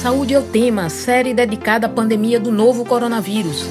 [0.00, 3.66] Saúde é o tema, série dedicada à pandemia do novo coronavírus.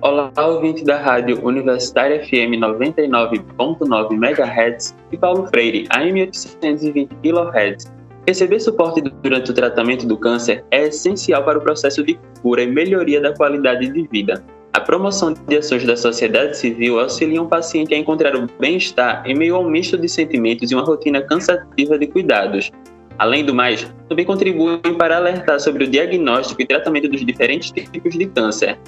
[0.00, 7.92] Olá, ouvinte da Rádio Universitária FM 99.9 MHz e Paulo Freire, AM 820 kHz.
[8.26, 12.66] Receber suporte durante o tratamento do câncer é essencial para o processo de cura e
[12.66, 14.42] melhoria da qualidade de vida.
[14.72, 19.34] A promoção de ações da sociedade civil auxilia um paciente a encontrar o bem-estar em
[19.34, 22.70] meio a um misto de sentimentos e uma rotina cansativa de cuidados.
[23.18, 28.16] Além do mais, também contribuem para alertar sobre o diagnóstico e tratamento dos diferentes tipos
[28.16, 28.78] de câncer.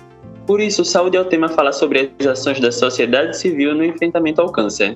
[0.46, 4.40] Por isso, Saúde é o tema fala sobre as ações da sociedade civil no enfrentamento
[4.40, 4.94] ao câncer.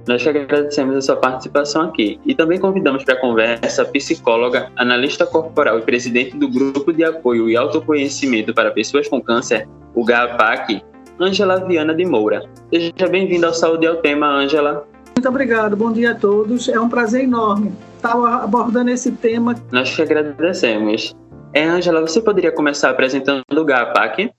[0.06, 5.24] Nós agradecemos a sua participação aqui e também convidamos para a conversa a psicóloga, analista
[5.24, 10.82] corporal e presidente do Grupo de Apoio e Autoconhecimento para Pessoas com Câncer, o GAPAC,
[11.18, 12.42] Ângela Viana de Moura.
[12.70, 14.89] Seja bem-vinda ao Saúde ao Tema, Ângela.
[15.20, 16.66] Muito obrigado, bom dia a todos.
[16.66, 19.54] É um prazer enorme estar abordando esse tema.
[19.70, 21.14] Nós que agradecemos.
[21.52, 24.32] É, Angela, você poderia começar apresentando o GAPAC?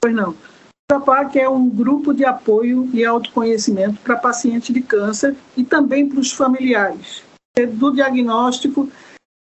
[0.00, 0.30] Pois não.
[0.30, 0.36] O
[0.90, 6.20] GAPAC é um grupo de apoio e autoconhecimento para pacientes de câncer e também para
[6.20, 7.22] os familiares.
[7.74, 8.88] Do diagnóstico,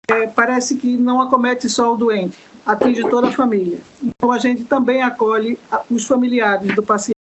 [0.10, 3.78] é, parece que não acomete só o doente, atinge toda a família.
[4.02, 5.60] Então, a gente também acolhe
[5.92, 7.14] os familiares do paciente.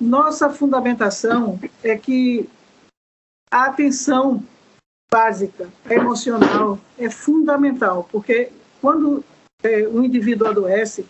[0.00, 2.48] Nossa fundamentação é que
[3.50, 4.42] a atenção
[5.10, 9.24] básica, emocional, é fundamental, porque quando
[9.62, 11.06] é, o indivíduo adoece,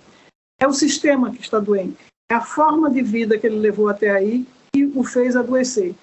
[0.60, 1.96] é o sistema que está doente,
[2.30, 5.94] é a forma de vida que ele levou até aí que o fez adoecer.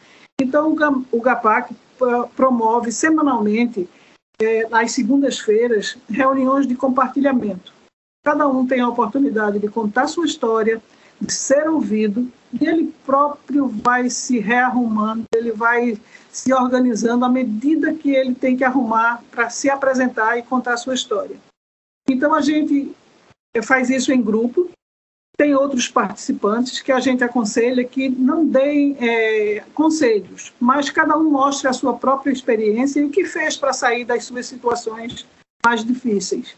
[0.41, 0.75] Então,
[1.11, 1.75] o GAPAC
[2.35, 3.87] promove semanalmente,
[4.41, 7.71] é, às segundas-feiras, reuniões de compartilhamento.
[8.25, 10.81] Cada um tem a oportunidade de contar sua história,
[11.29, 15.97] ser ouvido, e ele próprio vai se rearrumando, ele vai
[16.31, 20.77] se organizando à medida que ele tem que arrumar para se apresentar e contar a
[20.77, 21.35] sua história.
[22.09, 22.91] Então a gente
[23.63, 24.69] faz isso em grupo.
[25.35, 31.31] Tem outros participantes que a gente aconselha que não deem é, conselhos, mas cada um
[31.31, 35.25] mostre a sua própria experiência e o que fez para sair das suas situações
[35.65, 36.55] mais difíceis.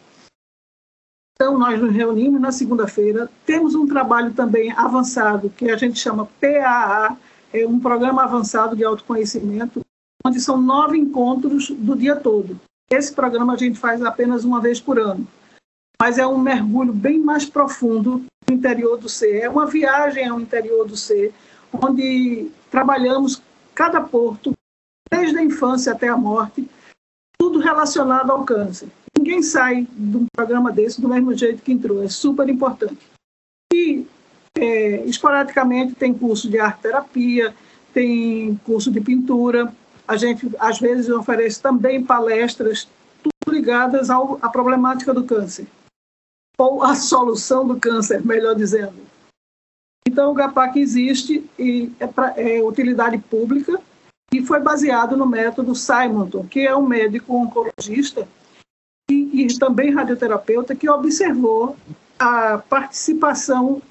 [1.36, 3.30] Então, nós nos reunimos na segunda-feira.
[3.46, 7.18] Temos um trabalho também avançado, que a gente chama PAA,
[7.54, 9.82] é um programa avançado de autoconhecimento,
[10.26, 12.60] onde são nove encontros do dia todo.
[12.90, 15.28] Esse programa a gente faz apenas uma vez por ano,
[16.00, 19.42] mas é um mergulho bem mais profundo no interior do ser.
[19.42, 21.34] É uma viagem ao interior do ser,
[21.72, 23.42] onde trabalhamos
[23.74, 24.54] cada porto,
[25.12, 26.70] desde a infância até a morte,
[27.38, 28.90] tudo relacionado ao câncer.
[29.26, 33.10] Ninguém sai de um programa desse do mesmo jeito que entrou, é super importante.
[33.74, 34.06] E
[34.56, 37.56] é, esporadicamente tem curso de arte terapia,
[37.92, 39.74] tem curso de pintura.
[40.08, 42.88] A gente, às vezes, oferece também palestras,
[43.24, 45.66] tudo ligadas ao, à problemática do câncer,
[46.56, 48.94] ou à solução do câncer, melhor dizendo.
[50.08, 53.82] Então, o GAPAC existe e é, pra, é utilidade pública
[54.32, 58.28] e foi baseado no método Simonton, que é um médico oncologista
[59.44, 61.76] e, também radioterapeuta que observou
[62.18, 63.82] a participação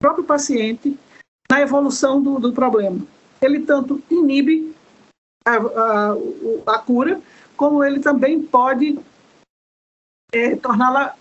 [0.00, 0.98] próprio paciente
[1.50, 3.00] na evolução do, do problema.
[3.40, 4.74] Ele tanto inibe
[5.46, 6.16] a, a,
[6.74, 7.20] a, cura,
[7.56, 8.98] como ele também pode
[10.32, 11.14] é, torná-la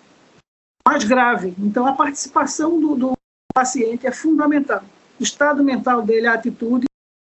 [0.88, 1.54] mais grave.
[1.60, 3.14] Então, a participação do, do,
[3.54, 4.84] paciente é fundamental.
[5.20, 6.86] O estado mental dele, a atitude,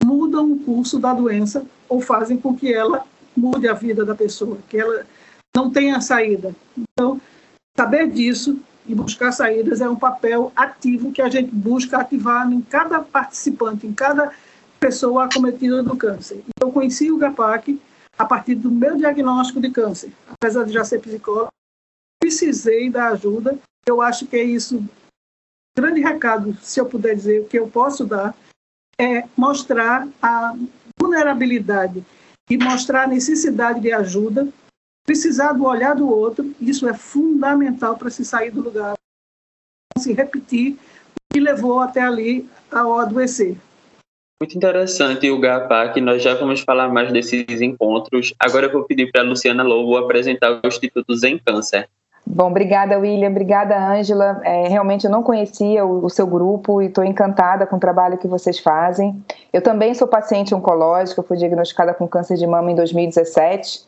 [0.02, 3.06] mudam o curso da doença ou fazem com que ela
[3.37, 5.06] mude a vida da pessoa, que ela
[5.56, 6.55] não tenha saída.
[6.76, 7.19] Então,
[7.75, 12.61] saber disso e buscar saídas é um papel ativo que a gente busca ativar em
[12.61, 14.31] cada participante, em cada
[14.79, 16.44] pessoa acometida do câncer.
[16.61, 17.81] Eu conheci o GAPAC
[18.19, 20.12] a partir do meu diagnóstico de câncer.
[20.31, 21.49] Apesar de já ser psicólogo,
[22.20, 23.58] precisei da ajuda.
[23.88, 24.85] Eu acho que é isso
[25.76, 28.35] grande recado, se eu puder dizer, o que eu posso dar,
[28.99, 30.55] é mostrar a
[30.99, 32.03] vulnerabilidade
[32.50, 34.49] e mostrar a necessidade de ajuda,
[35.06, 38.94] precisar do olhar do outro, isso é fundamental para se sair do lugar,
[39.97, 43.56] se repetir o que levou até ali ao adoecer.
[44.38, 48.35] Muito interessante o GAPA, nós já vamos falar mais desses encontros.
[48.38, 51.88] Agora eu vou pedir para a Luciana Lobo apresentar o Instituto Zen Câncer.
[52.26, 53.31] Bom, obrigada, William.
[53.31, 54.41] Obrigada, Ângela.
[54.44, 58.19] É, realmente eu não conhecia o, o seu grupo e estou encantada com o trabalho
[58.19, 59.25] que vocês fazem.
[59.53, 63.87] Eu também sou paciente oncológica, fui diagnosticada com câncer de mama em 2017.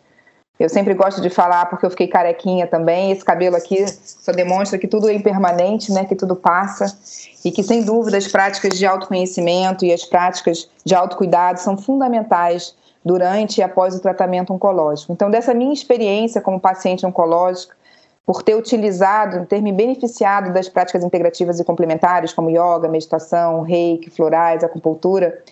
[0.58, 3.12] Eu sempre gosto de falar porque eu fiquei carequinha também.
[3.12, 6.04] Esse cabelo aqui só demonstra que tudo é impermanente, né?
[6.04, 6.98] Que tudo passa
[7.44, 12.74] e que sem dúvida as práticas de autoconhecimento e as práticas de autocuidado são fundamentais
[13.04, 15.12] durante e após o tratamento oncológico.
[15.12, 17.76] Então, dessa minha experiência como paciente oncológica,
[18.26, 24.10] por ter utilizado, ter me beneficiado das práticas integrativas e complementares, como yoga, meditação, reiki,
[24.10, 25.42] florais, acupuntura,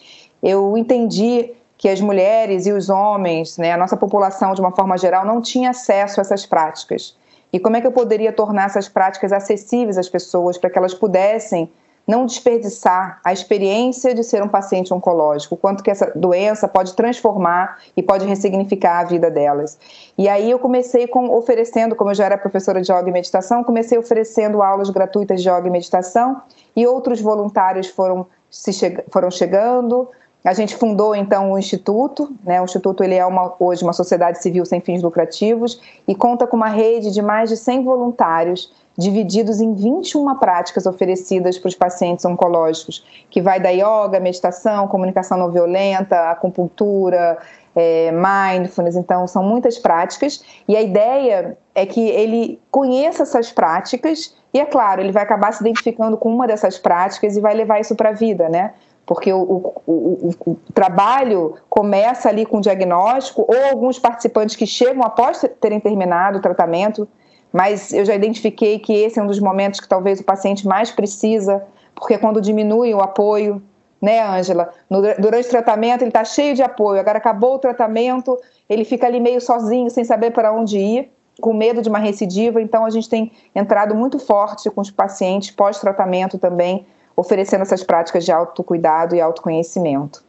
[0.42, 4.96] eu entendi que as mulheres e os homens, né, a nossa população de uma forma
[4.96, 7.16] geral, não tinha acesso a essas práticas.
[7.52, 10.94] E como é que eu poderia tornar essas práticas acessíveis às pessoas para que elas
[10.94, 11.70] pudessem
[12.06, 17.78] não desperdiçar a experiência de ser um paciente oncológico, quanto que essa doença pode transformar
[17.96, 19.76] e pode ressignificar a vida delas.
[20.16, 23.64] E aí eu comecei com oferecendo, como eu já era professora de yoga e meditação,
[23.64, 26.40] comecei oferecendo aulas gratuitas de yoga e meditação
[26.76, 30.08] e outros voluntários foram se che foram chegando.
[30.46, 32.60] A gente fundou então o instituto, né?
[32.60, 36.56] O instituto ele é uma, hoje uma sociedade civil sem fins lucrativos e conta com
[36.56, 42.24] uma rede de mais de 100 voluntários divididos em 21 práticas oferecidas para os pacientes
[42.24, 47.38] oncológicos, que vai da yoga, meditação, comunicação não violenta, acupuntura,
[47.74, 54.34] é, mindfulness, então são muitas práticas, e a ideia é que ele conheça essas práticas,
[54.54, 57.78] e é claro, ele vai acabar se identificando com uma dessas práticas e vai levar
[57.80, 58.72] isso para a vida, né?
[59.06, 64.66] Porque o, o, o, o, trabalho começa ali com o diagnóstico, ou alguns participantes que
[64.66, 67.08] chegam após terem terminado o tratamento,
[67.52, 70.90] mas eu já identifiquei que esse é um dos momentos que talvez o paciente mais
[70.90, 71.64] precisa,
[71.94, 73.62] porque quando diminui o apoio,
[74.02, 74.70] né, Ângela?
[74.90, 78.36] Durante o tratamento ele está cheio de apoio, agora acabou o tratamento,
[78.68, 81.10] ele fica ali meio sozinho, sem saber para onde ir,
[81.40, 85.50] com medo de uma recidiva, então a gente tem entrado muito forte com os pacientes
[85.50, 86.86] pós-tratamento também,
[87.16, 90.22] oferecendo essas práticas de autocuidado e autoconhecimento.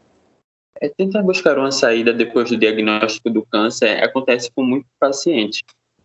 [0.80, 5.62] É, tentar buscar uma saída depois do diagnóstico do câncer acontece com muitos pacientes.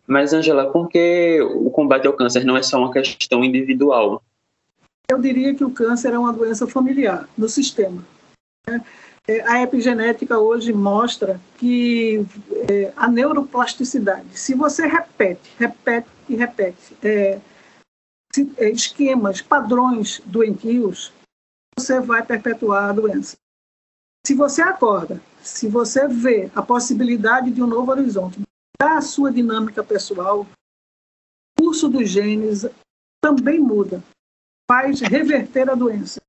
[0.07, 4.23] Mas, Angela, por que o combate ao câncer não é só uma questão individual?
[5.09, 8.05] Eu diria que o câncer é uma doença familiar no sistema.
[8.67, 8.83] Né?
[9.29, 12.27] É, a epigenética hoje mostra que
[12.69, 17.39] é, a neuroplasticidade, se você repete, repete e repete é,
[18.59, 21.13] esquemas, padrões doentios,
[21.79, 23.37] você vai perpetuar a doença.
[24.27, 28.41] Se você acorda, se você vê a possibilidade de um novo horizonte,
[28.81, 32.67] a sua dinâmica pessoal, o curso dos genes
[33.23, 34.03] também muda,
[34.71, 36.21] faz reverter a doença.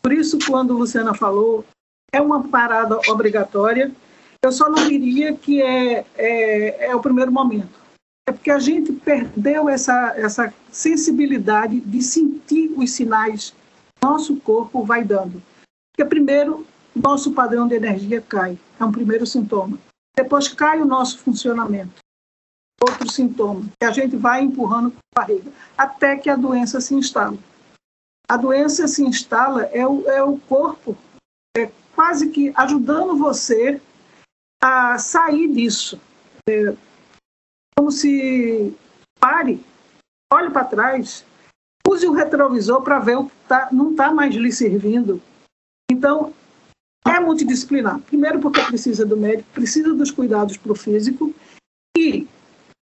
[0.00, 1.64] Por isso, quando Luciana falou,
[2.12, 3.92] é uma parada obrigatória,
[4.42, 7.81] eu só não diria que é, é, é o primeiro momento.
[8.28, 14.84] É porque a gente perdeu essa, essa sensibilidade de sentir os sinais que nosso corpo
[14.84, 15.42] vai dando.
[15.92, 19.78] Porque, primeiro, nosso padrão de energia cai, é um primeiro sintoma.
[20.16, 22.00] Depois cai o nosso funcionamento.
[22.80, 26.94] Outro sintoma, que a gente vai empurrando com a barriga, até que a doença se
[26.94, 27.38] instala.
[28.28, 30.96] A doença se instala, é o, é o corpo
[31.56, 33.80] é quase que ajudando você
[34.62, 36.00] a sair disso.
[36.48, 36.74] É,
[37.76, 38.74] como se
[39.18, 39.60] pare,
[40.32, 41.24] olhe para trás,
[41.86, 45.20] use o retrovisor para ver o que tá, não está mais lhe servindo.
[45.90, 46.32] Então,
[47.06, 48.00] é multidisciplinar.
[48.00, 51.34] Primeiro, porque precisa do médico, precisa dos cuidados para o físico
[51.96, 52.26] e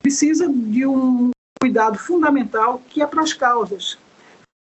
[0.03, 1.31] precisa de um
[1.61, 3.99] cuidado fundamental que é para as causas.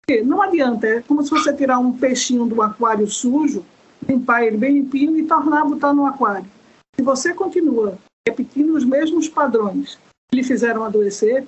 [0.06, 3.66] Porque não adianta, é como se você tirar um peixinho do aquário sujo,
[4.08, 6.50] limpar ele bem limpinho e tornar botar no aquário.
[6.96, 9.98] Se você continua repetindo os mesmos padrões
[10.34, 11.48] lhe fizeram adoecer,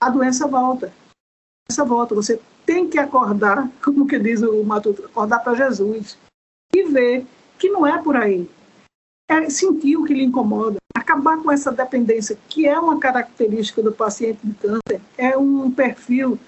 [0.00, 0.86] a doença volta.
[0.86, 2.14] A doença volta.
[2.14, 6.16] Você tem que acordar, como que diz o Matuto, acordar para Jesus
[6.74, 7.26] e ver
[7.58, 8.48] que não é por aí.
[9.28, 13.92] É sentir o que lhe incomoda, acabar com essa dependência, que é uma característica do
[13.92, 16.38] paciente de câncer, é um perfil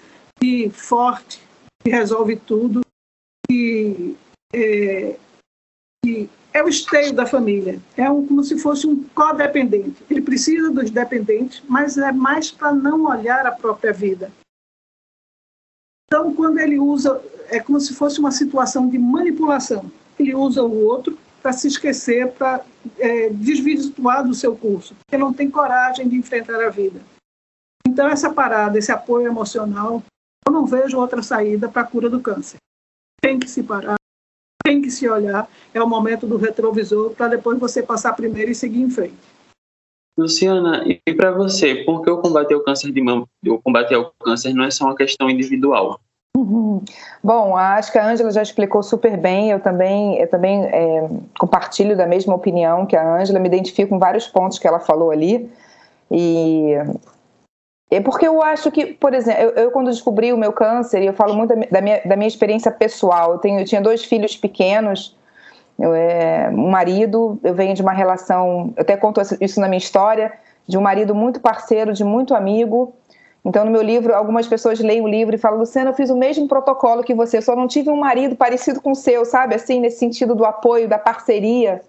[0.41, 1.41] de forte,
[1.83, 2.81] que resolve tudo,
[3.49, 4.17] que
[4.53, 5.17] é,
[6.53, 10.03] é o esteio da família, é um, como se fosse um codependente.
[10.11, 14.31] Ele precisa dos dependentes, mas é mais para não olhar a própria vida.
[16.07, 19.91] Então, quando ele usa, é como se fosse uma situação de manipulação.
[20.19, 22.65] Ele usa o outro para se esquecer, para
[22.99, 27.01] é, desvirtuar do seu curso, porque não tem coragem de enfrentar a vida.
[27.87, 30.03] Então, essa parada, esse apoio emocional,
[30.47, 32.59] eu não vejo outra saída para a cura do câncer.
[33.21, 33.97] Tem que se parar,
[34.93, 38.91] se olhar, é o momento do retrovisor para depois você passar primeiro e seguir em
[38.91, 39.15] frente.
[40.17, 44.13] Luciana, e para você, por que o combate ao câncer de mama, o combate ao
[44.23, 45.99] câncer não é só uma questão individual?
[46.37, 46.83] Uhum.
[47.23, 49.51] Bom, acho que a Ângela já explicou super bem.
[49.51, 51.09] Eu também, eu também é,
[51.39, 53.39] compartilho da mesma opinião que a Ângela.
[53.39, 55.51] Me identifico com vários pontos que ela falou ali.
[56.11, 56.75] E
[57.97, 61.07] é porque eu acho que, por exemplo, eu, eu, quando descobri o meu câncer, e
[61.07, 64.37] eu falo muito da minha, da minha experiência pessoal, eu, tenho, eu tinha dois filhos
[64.37, 65.17] pequenos,
[65.79, 69.79] eu, é, um marido, eu venho de uma relação, eu até conto isso na minha
[69.79, 70.33] história,
[70.67, 72.95] de um marido muito parceiro, de muito amigo.
[73.45, 76.17] Então, no meu livro, algumas pessoas leem o livro e falam, Luciana, eu fiz o
[76.17, 79.57] mesmo protocolo que você, só não tive um marido parecido com o seu, sabe?
[79.57, 81.83] Assim, nesse sentido do apoio, da parceria.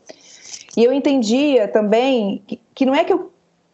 [0.76, 3.32] E eu entendia também que, que não é que eu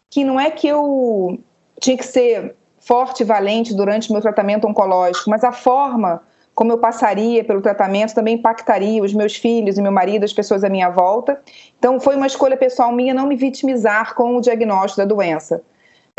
[0.09, 1.39] que não é que eu
[1.79, 6.21] tinha que ser forte e valente durante o meu tratamento oncológico, mas a forma
[6.59, 10.61] como eu passaria pelo tratamento também impactaria os meus filhos e meu marido, as pessoas
[10.61, 11.39] à minha volta.
[11.77, 15.61] Então, foi uma escolha pessoal minha não me vitimizar com o diagnóstico da doença.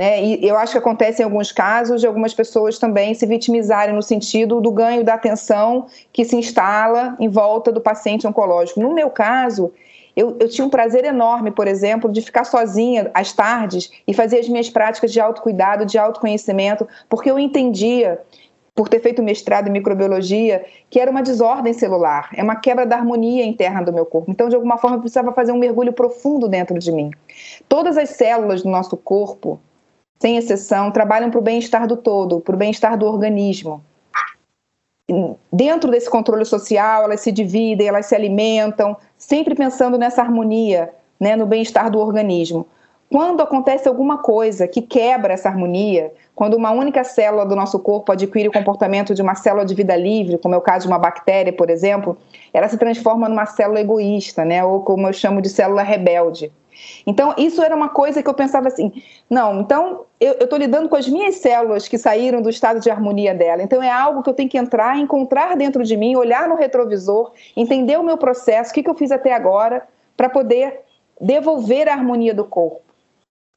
[0.00, 3.95] É, e eu acho que acontece em alguns casos de algumas pessoas também se vitimizarem
[3.95, 8.81] no sentido do ganho da atenção que se instala em volta do paciente oncológico.
[8.81, 9.71] No meu caso,
[10.17, 14.38] eu, eu, tinha um prazer enorme, por exemplo, de ficar sozinha às tardes e fazer
[14.38, 18.21] as minhas práticas de autocuidado, de autoconhecimento, porque eu entendia,
[18.75, 22.97] por ter feito mestrado em microbiologia, que era uma desordem celular, é uma quebra da
[22.97, 24.31] harmonia interna do meu corpo.
[24.31, 27.11] Então, de alguma forma, eu precisava fazer um mergulho profundo dentro de mim.
[27.69, 29.61] Todas as células do nosso corpo,
[30.21, 33.83] sem exceção, trabalham para o bem-estar do todo, para o bem-estar do organismo
[35.52, 41.37] dentro desse controle social, elas se dividem, elas se alimentam, sempre pensando nessa harmonia, né,
[41.37, 42.67] no bem-estar do organismo.
[43.11, 48.12] Quando acontece alguma coisa que quebra essa harmonia, quando uma única célula do nosso corpo
[48.12, 50.99] adquire o comportamento de uma célula de vida livre, como é o caso de uma
[50.99, 52.17] bactéria, por exemplo,
[52.55, 56.52] ela se transforma numa célula egoísta, né, ou como eu chamo de célula rebelde.
[57.06, 58.92] Então, isso era uma coisa que eu pensava assim:
[59.28, 63.34] não, então eu estou lidando com as minhas células que saíram do estado de harmonia
[63.34, 63.62] dela.
[63.62, 67.32] Então, é algo que eu tenho que entrar, encontrar dentro de mim, olhar no retrovisor,
[67.56, 70.80] entender o meu processo, o que, que eu fiz até agora, para poder
[71.20, 72.80] devolver a harmonia do corpo.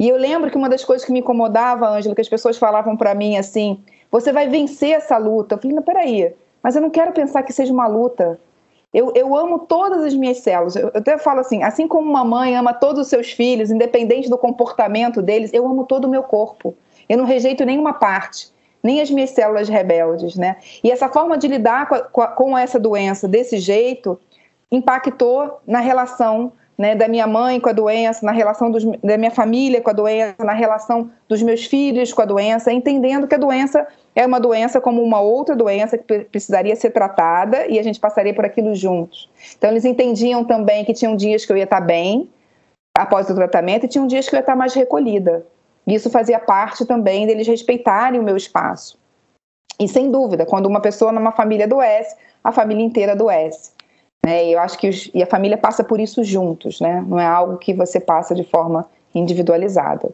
[0.01, 2.97] E eu lembro que uma das coisas que me incomodava, Ângela, que as pessoas falavam
[2.97, 5.55] para mim assim: você vai vencer essa luta.
[5.55, 8.39] Eu falei: não, peraí, mas eu não quero pensar que seja uma luta.
[8.93, 10.75] Eu, eu amo todas as minhas células.
[10.75, 14.29] Eu, eu até falo assim: assim como uma mãe ama todos os seus filhos, independente
[14.29, 16.75] do comportamento deles, eu amo todo o meu corpo.
[17.09, 18.49] Eu não rejeito nenhuma parte,
[18.81, 20.57] nem as minhas células rebeldes, né?
[20.83, 24.19] E essa forma de lidar com, a, com essa doença desse jeito
[24.71, 26.51] impactou na relação
[26.83, 29.93] né, da minha mãe com a doença, na relação dos, da minha família com a
[29.93, 34.37] doença, na relação dos meus filhos com a doença, entendendo que a doença é uma
[34.37, 38.75] doença como uma outra doença que precisaria ser tratada e a gente passaria por aquilo
[38.75, 39.29] juntos.
[39.57, 42.29] Então, eles entendiam também que tinham dias que eu ia estar bem
[42.93, 45.47] após o tratamento e tinham dias que eu ia estar mais recolhida.
[45.87, 48.99] Isso fazia parte também deles respeitarem o meu espaço.
[49.79, 52.13] E sem dúvida, quando uma pessoa numa família adoece,
[52.43, 53.71] a família inteira adoece.
[54.25, 54.47] Né?
[54.47, 57.03] E eu acho que os, e a família passa por isso juntos, né?
[57.07, 60.11] Não é algo que você passa de forma individualizada.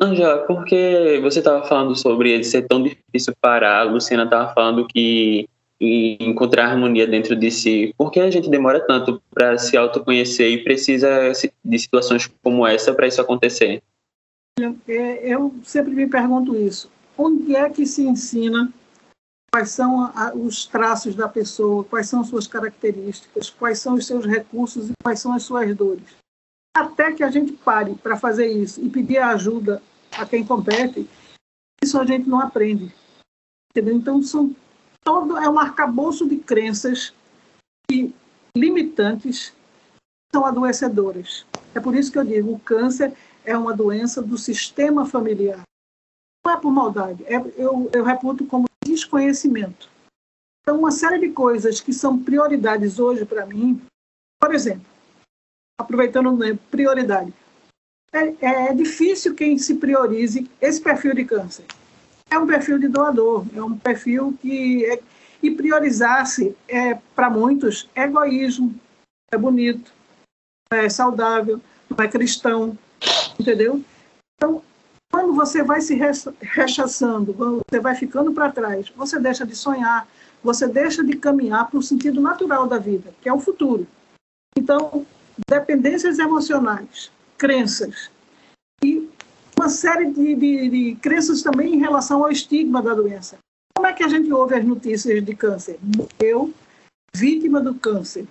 [0.00, 5.46] Angela, porque você estava falando sobre ser tão difícil parar, a Luciana estava falando que
[5.80, 7.94] encontrar harmonia dentro de si.
[7.96, 11.32] Por que a gente demora tanto para se autoconhecer e precisa
[11.64, 13.82] de situações como essa para isso acontecer?
[14.86, 16.90] É, eu sempre me pergunto isso.
[17.16, 18.70] Onde é que se ensina
[19.52, 24.90] quais são os traços da pessoa, quais são suas características, quais são os seus recursos
[24.90, 26.16] e quais são as suas dores?
[26.74, 31.08] Até que a gente pare para fazer isso e pedir ajuda a quem compete,
[31.82, 32.94] isso a gente não aprende.
[33.70, 33.96] Entendeu?
[33.96, 34.54] Então, são
[35.02, 37.12] todo, é um arcabouço de crenças
[37.88, 38.14] que,
[38.56, 39.52] limitantes
[40.32, 41.44] são adoecedoras.
[41.74, 45.62] É por isso que eu digo, o câncer é uma doença do sistema familiar.
[46.44, 48.69] Não é por maldade, é, eu, eu reputo como
[49.00, 49.88] desconhecimento.
[50.62, 53.80] Então, uma série de coisas que são prioridades hoje para mim,
[54.40, 54.86] por exemplo,
[55.80, 57.32] aproveitando né, prioridade,
[58.12, 61.64] é, é difícil quem se priorize esse perfil de câncer.
[62.30, 64.84] É um perfil de doador, é um perfil que.
[64.84, 65.00] É,
[65.42, 68.74] e priorizar-se, é, para muitos, é egoísmo,
[69.32, 69.90] é bonito,
[70.70, 72.76] é saudável, não é cristão,
[73.38, 73.82] entendeu?
[74.36, 74.62] Então,
[75.32, 75.94] você vai se
[76.40, 80.06] rechaçando, você vai ficando para trás, você deixa de sonhar,
[80.42, 83.86] você deixa de caminhar para o sentido natural da vida, que é o futuro.
[84.56, 85.06] Então,
[85.48, 88.10] dependências emocionais, crenças
[88.82, 89.08] e
[89.58, 93.38] uma série de, de, de crenças também em relação ao estigma da doença.
[93.76, 95.78] Como é que a gente ouve as notícias de câncer?
[95.82, 96.52] Morreu
[97.14, 98.26] vítima do câncer.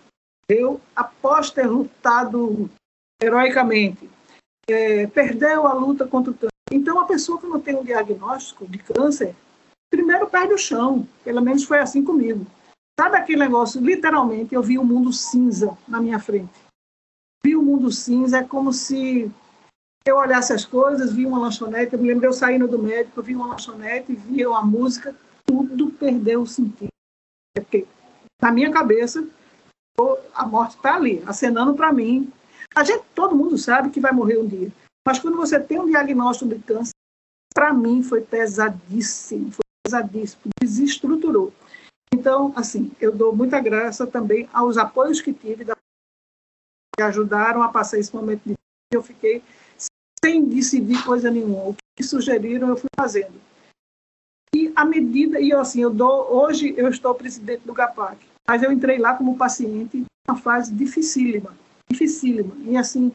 [0.48, 2.70] Eu, após ter lutado
[3.22, 4.10] heroicamente,
[4.70, 6.50] é, perdeu a luta contra o câncer.
[6.72, 9.36] Então, a pessoa que não tem um diagnóstico de câncer,
[9.90, 11.08] primeiro perde o chão.
[11.24, 12.46] Pelo menos foi assim comigo.
[13.00, 13.82] Sabe aquele negócio?
[13.82, 16.52] Literalmente, eu vi o um mundo cinza na minha frente.
[17.44, 19.32] Vi o um mundo cinza, é como se
[20.06, 21.94] eu olhasse as coisas, vi uma lanchonete.
[21.94, 26.42] Eu me lembro eu saindo do médico, vi uma lanchonete, vi uma música, tudo perdeu
[26.42, 26.90] o sentido.
[27.56, 27.88] Porque,
[28.42, 29.26] na minha cabeça,
[30.34, 32.32] a morte está ali, acenando para mim.
[32.76, 34.72] A gente, todo mundo sabe que vai morrer um dia.
[35.08, 36.92] Mas quando você tem um diagnóstico de câncer,
[37.54, 41.54] para mim foi pesadíssimo, foi pesadíssimo, desestruturou.
[42.14, 45.76] Então, assim, eu dou muita graça também aos apoios que tive, da...
[46.96, 48.56] que ajudaram a passar esse momento de
[48.92, 49.44] eu fiquei
[50.24, 51.70] sem decidir coisa nenhuma.
[51.70, 53.40] O que sugeriram, eu fui fazendo.
[54.54, 58.72] E à medida, e assim, eu dou, hoje eu estou presidente do GAPAC, mas eu
[58.72, 61.56] entrei lá como paciente uma fase dificílima,
[61.90, 62.56] dificílima.
[62.62, 63.14] E assim,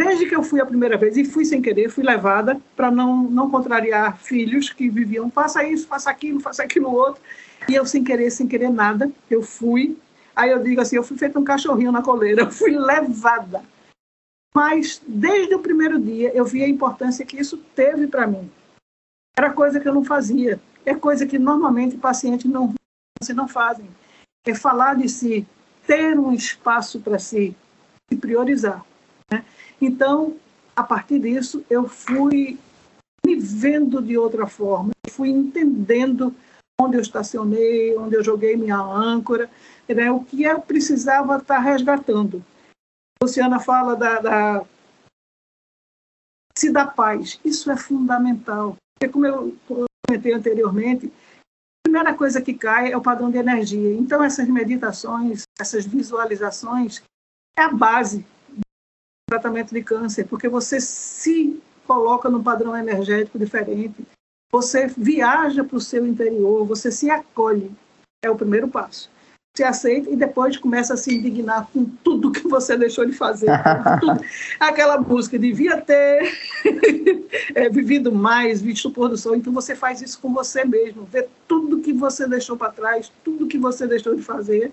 [0.00, 3.24] desde que eu fui a primeira vez, e fui sem querer, fui levada para não,
[3.24, 7.20] não contrariar filhos que viviam, faça isso, faça aquilo, faça aquilo outro,
[7.68, 9.98] e eu sem querer, sem querer nada, eu fui.
[10.36, 13.62] Aí eu digo assim, eu fui feito um cachorrinho na coleira, eu fui levada.
[14.54, 18.50] Mas desde o primeiro dia eu vi a importância que isso teve para mim.
[19.36, 22.72] Era coisa que eu não fazia, é coisa que normalmente pacientes não,
[23.34, 23.88] não fazem.
[24.46, 25.46] É falar de si,
[25.86, 27.54] ter um espaço para si,
[28.08, 28.84] se priorizar.
[29.30, 29.44] Né?
[29.80, 30.36] Então,
[30.74, 32.58] a partir disso, eu fui
[33.24, 36.34] me vendo de outra forma, fui entendendo
[36.80, 39.50] onde eu estacionei, onde eu joguei minha âncora,
[39.88, 40.10] né?
[40.10, 42.44] o que eu precisava estar resgatando.
[43.20, 44.66] A Luciana fala da, da
[46.56, 47.40] se dá paz.
[47.44, 48.76] Isso é fundamental.
[48.98, 53.94] Porque, como eu comentei anteriormente, a primeira coisa que cai é o padrão de energia.
[53.94, 57.02] Então, essas meditações, essas visualizações,
[57.56, 58.24] é a base
[59.28, 64.06] tratamento de câncer, porque você se coloca num padrão energético diferente,
[64.50, 67.70] você viaja para o seu interior, você se acolhe.
[68.22, 69.10] É o primeiro passo.
[69.56, 73.48] Se aceita e depois começa a se indignar com tudo que você deixou de fazer.
[74.58, 76.32] Aquela busca, devia ter
[77.54, 79.36] é, vivido mais, visto o pôr do sol.
[79.36, 83.46] Então você faz isso com você mesmo, vê tudo que você deixou para trás, tudo
[83.46, 84.72] que você deixou de fazer.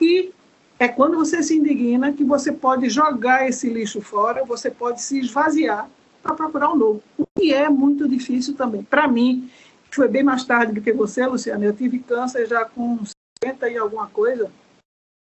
[0.00, 0.32] E
[0.80, 5.20] é quando você se indigna que você pode jogar esse lixo fora, você pode se
[5.20, 5.90] esvaziar
[6.22, 7.02] para procurar um novo.
[7.18, 8.82] O que é muito difícil também.
[8.82, 9.50] Para mim,
[9.90, 11.66] foi bem mais tarde do que você, Luciana.
[11.66, 12.98] Eu tive câncer já com
[13.44, 14.50] 50 e alguma coisa.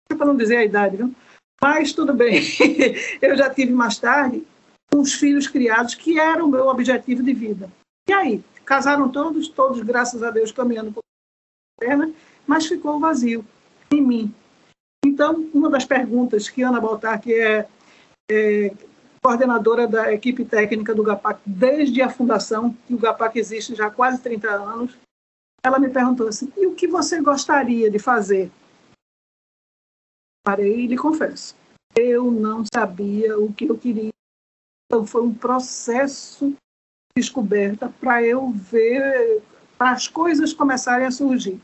[0.09, 1.15] Para não dizer a idade, viu?
[1.63, 2.43] Mas tudo bem.
[3.23, 4.45] eu já tive mais tarde
[4.93, 7.71] uns filhos criados que era o meu objetivo de vida.
[8.09, 8.45] E aí?
[8.65, 11.03] Casaram todos, todos, graças a Deus, caminhando por
[11.79, 12.13] perna,
[12.45, 13.47] mas ficou vazio
[13.93, 14.35] em mim.
[15.15, 17.69] Então, uma das perguntas que Ana Baltar, que é,
[18.29, 18.75] é
[19.23, 23.91] coordenadora da equipe técnica do GAPAC desde a fundação, que o GAPAC existe já há
[23.93, 24.99] quase 30 anos,
[25.63, 28.51] ela me perguntou assim: e o que você gostaria de fazer?
[30.45, 31.55] Parei e lhe confesso.
[31.97, 34.11] Eu não sabia o que eu queria.
[34.91, 36.57] Então, foi um processo de
[37.23, 39.41] descoberta para eu ver,
[39.79, 41.61] para as coisas começarem a surgir.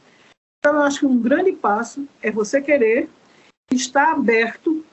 [0.61, 3.11] Então, eu acho que um grande passo é você querer
[3.73, 4.85] estar aberto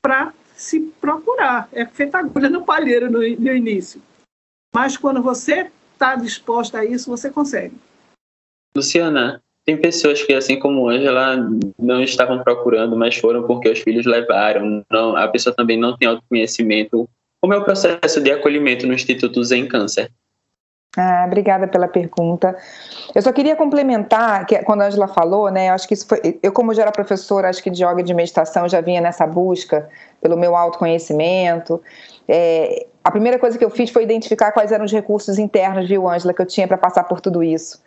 [0.00, 1.68] para se procurar.
[1.72, 4.00] É feita agulha no palheiro no, no início.
[4.74, 7.76] Mas quando você está disposta a isso, você consegue.
[8.74, 11.36] Luciana, tem pessoas que, assim como Angela,
[11.78, 14.84] não estavam procurando, mas foram porque os filhos levaram.
[14.90, 17.08] Não, a pessoa também não tem autoconhecimento.
[17.40, 20.10] Como é o processo de acolhimento no Instituto Zen Câncer?
[20.96, 22.54] Ah, obrigada pela pergunta.
[23.14, 26.38] Eu só queria complementar, que quando a Angela falou, né, eu acho que isso foi,
[26.42, 29.26] eu como já era professora, acho que de yoga e de meditação, já vinha nessa
[29.26, 29.88] busca
[30.20, 31.82] pelo meu autoconhecimento.
[32.28, 36.06] É, a primeira coisa que eu fiz foi identificar quais eram os recursos internos, viu,
[36.06, 37.82] Angela, que eu tinha para passar por tudo isso.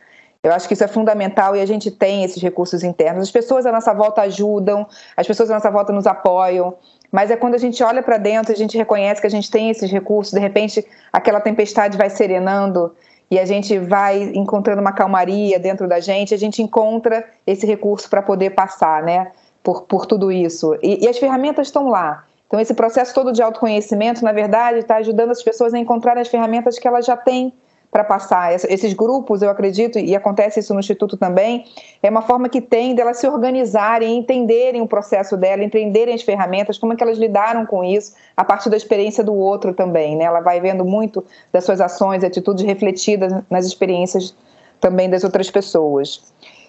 [0.45, 3.23] Eu acho que isso é fundamental e a gente tem esses recursos internos.
[3.23, 4.86] As pessoas à nossa volta ajudam,
[5.17, 6.75] as pessoas à nossa volta nos apoiam,
[7.12, 9.71] mas é quando a gente olha para dentro, a gente reconhece que a gente tem
[9.71, 12.93] esses recursos, de repente aquela tempestade vai serenando
[13.31, 18.08] e a gente vai encontrando uma calmaria dentro da gente, a gente encontra esse recurso
[18.08, 19.31] para poder passar, né,
[19.63, 20.77] por, por tudo isso.
[20.84, 22.23] E, e as ferramentas estão lá.
[22.45, 26.27] Então, esse processo todo de autoconhecimento, na verdade, está ajudando as pessoas a encontrar as
[26.27, 27.51] ferramentas que elas já têm
[27.95, 28.53] para passar.
[28.53, 31.63] Esses grupos, eu acredito, e acontece isso no Instituto também,
[32.03, 36.77] é uma forma que tem delas se organizarem, entenderem o processo dela, entenderem as ferramentas,
[36.77, 40.17] como é que elas lidaram com isso, a partir da experiência do outro também.
[40.17, 40.25] Né?
[40.25, 44.36] Ela vai vendo muito das suas ações atitudes refletidas nas experiências
[44.81, 46.21] também das outras pessoas.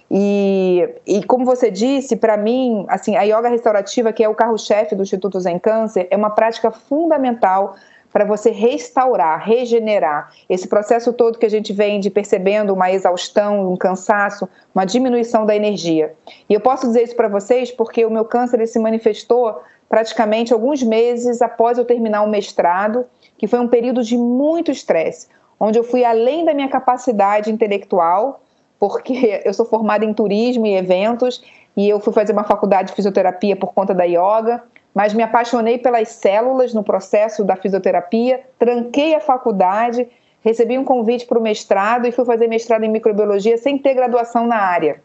[0.09, 4.95] E, e como você disse, para mim, assim, a yoga restaurativa, que é o carro-chefe
[4.95, 7.75] do Instituto Zen Câncer, é uma prática fundamental
[8.13, 13.73] para você restaurar, regenerar esse processo todo que a gente vem de percebendo uma exaustão,
[13.73, 16.15] um cansaço, uma diminuição da energia.
[16.49, 20.83] E eu posso dizer isso para vocês porque o meu câncer se manifestou praticamente alguns
[20.83, 23.07] meses após eu terminar o mestrado,
[23.39, 25.29] que foi um período de muito estresse,
[25.61, 28.41] onde eu fui além da minha capacidade intelectual,
[28.79, 31.43] porque eu sou formada em turismo e eventos,
[31.77, 34.63] e eu fui fazer uma faculdade de fisioterapia por conta da yoga
[34.97, 40.09] mas me apaixonei pelas células no processo da fisioterapia, tranquei a faculdade,
[40.41, 44.47] recebi um convite para o mestrado e fui fazer mestrado em microbiologia sem ter graduação
[44.47, 45.03] na área.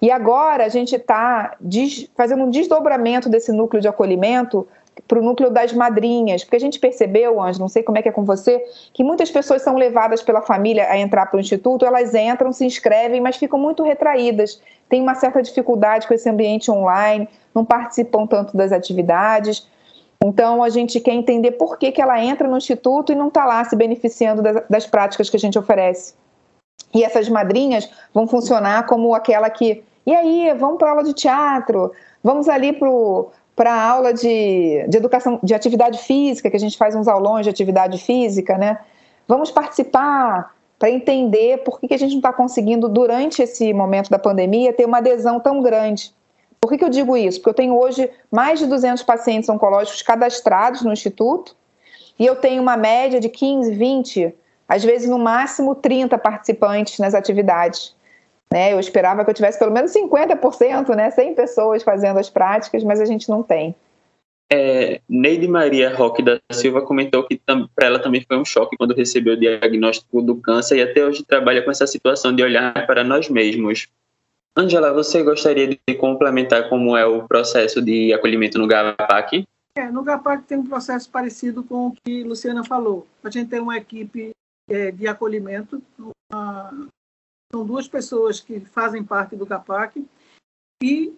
[0.00, 1.56] E agora a gente está
[2.16, 4.66] fazendo um desdobramento desse núcleo de acolhimento
[5.08, 8.08] para o núcleo das madrinhas, porque a gente percebeu, Anjo, não sei como é que
[8.08, 11.84] é com você, que muitas pessoas são levadas pela família a entrar para o instituto,
[11.84, 16.70] elas entram, se inscrevem, mas ficam muito retraídas, têm uma certa dificuldade com esse ambiente
[16.70, 19.66] online, não participam tanto das atividades.
[20.24, 23.44] Então a gente quer entender por que, que ela entra no instituto e não está
[23.44, 26.14] lá se beneficiando das, das práticas que a gente oferece.
[26.94, 31.92] E essas madrinhas vão funcionar como aquela que, e aí, vamos para aula de teatro,
[32.22, 32.88] vamos ali para
[33.62, 37.50] para aula de, de educação, de atividade física, que a gente faz uns aulões de
[37.50, 38.80] atividade física, né?
[39.28, 44.10] Vamos participar para entender por que, que a gente não está conseguindo, durante esse momento
[44.10, 46.12] da pandemia, ter uma adesão tão grande.
[46.60, 47.38] Por que, que eu digo isso?
[47.38, 51.54] Porque eu tenho hoje mais de 200 pacientes oncológicos cadastrados no Instituto
[52.18, 54.34] e eu tenho uma média de 15, 20,
[54.68, 57.94] às vezes no máximo 30 participantes nas atividades.
[58.52, 58.74] Né?
[58.74, 61.10] Eu esperava que eu tivesse pelo menos 50%, né?
[61.10, 63.74] 100 pessoas fazendo as práticas, mas a gente não tem.
[64.52, 67.40] É, Neide Maria Roque da Silva comentou que
[67.74, 71.24] para ela também foi um choque quando recebeu o diagnóstico do câncer e até hoje
[71.24, 73.88] trabalha com essa situação de olhar para nós mesmos.
[74.54, 79.44] Angela, você gostaria de complementar como é o processo de acolhimento no GAPAC?
[79.74, 83.06] É, no GAPAC tem um processo parecido com o que Luciana falou.
[83.24, 84.32] A gente tem uma equipe
[84.68, 85.82] é, de acolhimento,
[86.30, 86.70] uma,
[87.54, 90.06] são duas pessoas que fazem parte do CAPAC
[90.82, 91.14] e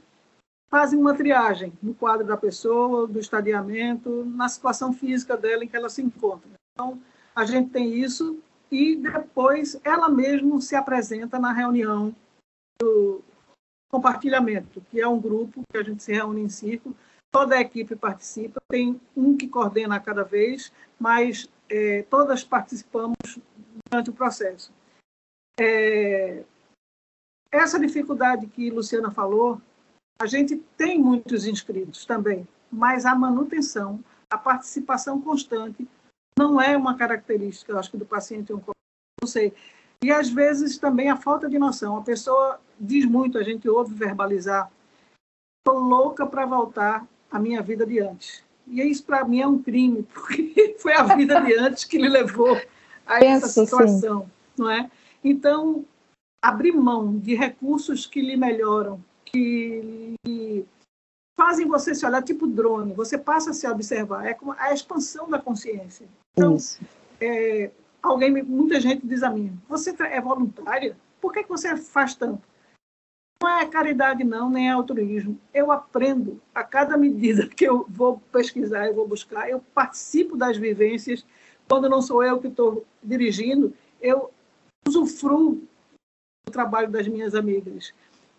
[0.68, 5.76] fazem uma triagem no quadro da pessoa, do estadiamento, na situação física dela em que
[5.76, 6.50] ela se encontra.
[6.72, 7.00] Então,
[7.34, 8.38] a gente tem isso
[8.70, 12.14] e depois ela mesma se apresenta na reunião
[12.80, 13.22] do
[13.88, 16.96] compartilhamento, que é um grupo que a gente se reúne em círculo,
[17.30, 23.16] toda a equipe participa, tem um que coordena a cada vez, mas é, todas participamos
[23.88, 24.72] durante o processo.
[25.58, 26.44] É,
[27.50, 29.60] essa dificuldade que Luciana falou,
[30.20, 35.88] a gente tem muitos inscritos também, mas a manutenção, a participação constante
[36.38, 38.74] não é uma característica, eu acho que do paciente oncológico,
[39.20, 39.52] não sei.
[40.02, 41.96] E às vezes também a falta de noção.
[41.96, 44.70] A pessoa diz muito, a gente ouve verbalizar,
[45.60, 48.44] estou louca para voltar à minha vida de antes.
[48.66, 52.08] E isso, para mim, é um crime, porque foi a vida de antes que lhe
[52.08, 52.60] levou
[53.06, 54.30] a essa situação, sim.
[54.58, 54.90] não é?
[55.24, 55.86] Então,
[56.42, 60.66] abrir mão de recursos que lhe melhoram, que lhe
[61.34, 65.28] fazem você se olhar tipo drone, você passa a se observar, é como a expansão
[65.28, 66.06] da consciência.
[66.32, 66.56] Então,
[67.20, 67.70] é,
[68.02, 70.96] alguém, muita gente diz a mim, você é voluntária?
[71.20, 72.46] Por que, que você faz tanto?
[73.42, 75.38] Não é caridade não, nem é altruísmo.
[75.52, 80.56] Eu aprendo a cada medida que eu vou pesquisar, eu vou buscar, eu participo das
[80.56, 81.24] vivências.
[81.68, 84.30] Quando não sou eu que estou dirigindo, eu
[84.86, 85.62] usufruo
[86.46, 87.92] do trabalho das minhas amigas.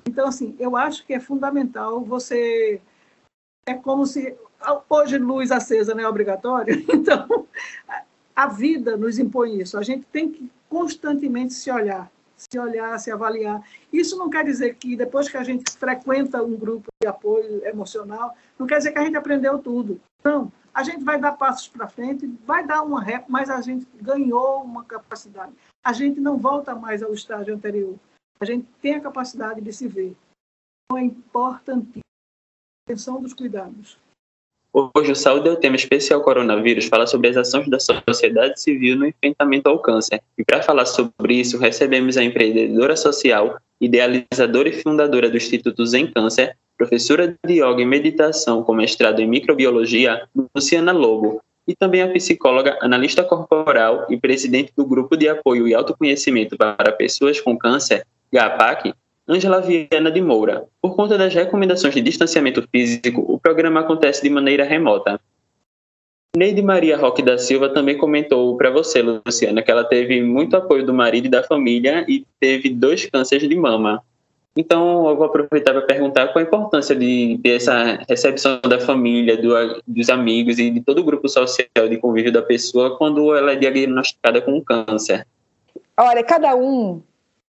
[0.08, 2.82] Então, assim, eu acho que é fundamental você.
[3.68, 4.36] É como se.
[4.90, 7.48] Hoje, luz acesa não é obrigatório, então
[8.36, 9.78] a vida nos impõe isso.
[9.78, 13.62] A gente tem que constantemente se olhar, se olhar, se avaliar.
[13.92, 18.36] Isso não quer dizer que depois que a gente frequenta um grupo de apoio emocional,
[18.60, 20.00] não quer dizer que a gente aprendeu tudo.
[20.24, 23.88] Não, a gente vai dar passos para frente, vai dar uma ré, mas a gente
[24.02, 25.54] ganhou uma capacidade.
[25.82, 27.96] A gente não volta mais ao estágio anterior.
[28.42, 30.14] A gente tem a capacidade de se ver.
[30.84, 33.98] Então é importantíssimo a atenção dos cuidados.
[34.74, 38.98] Hoje, o Saúde é o tema especial coronavírus fala sobre as ações da sociedade civil
[38.98, 40.22] no enfrentamento ao câncer.
[40.38, 46.12] E para falar sobre isso, recebemos a empreendedora social, idealizadora e fundadora do Instituto Zen
[46.12, 52.10] Câncer, professora de yoga e meditação com mestrado em microbiologia, Luciana Lobo, e também a
[52.10, 58.06] psicóloga, analista corporal e presidente do Grupo de Apoio e Autoconhecimento para Pessoas com Câncer,
[58.32, 58.94] GAPAC,
[59.28, 60.66] Ângela Viana de Moura.
[60.80, 65.20] Por conta das recomendações de distanciamento físico, o programa acontece de maneira remota.
[66.38, 70.86] Neide Maria Roque da Silva também comentou para você, Luciana, que ela teve muito apoio
[70.86, 74.04] do marido e da família e teve dois cânceres de mama.
[74.58, 79.36] Então, eu vou aproveitar para perguntar qual a importância de ter essa recepção da família,
[79.36, 83.52] do, dos amigos e de todo o grupo social de convívio da pessoa quando ela
[83.52, 85.28] é diagnosticada com câncer.
[85.98, 87.02] Olha, cada um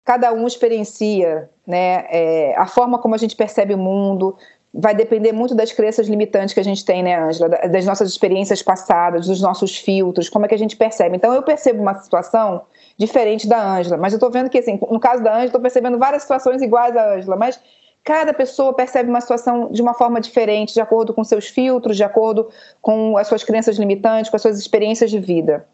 [0.05, 2.07] cada um experiencia, né?
[2.11, 4.37] É, a forma como a gente percebe o mundo
[4.73, 7.49] vai depender muito das crenças limitantes que a gente tem, né, Ângela?
[7.49, 11.17] Das nossas experiências passadas, dos nossos filtros, como é que a gente percebe.
[11.17, 12.63] Então, eu percebo uma situação
[12.97, 15.99] diferente da Ângela, mas eu estou vendo que, assim, no caso da Ângela, estou percebendo
[15.99, 17.61] várias situações iguais à Ângela, mas
[18.05, 22.05] cada pessoa percebe uma situação de uma forma diferente, de acordo com seus filtros, de
[22.05, 22.49] acordo
[22.81, 25.67] com as suas crenças limitantes, com as suas experiências de vida.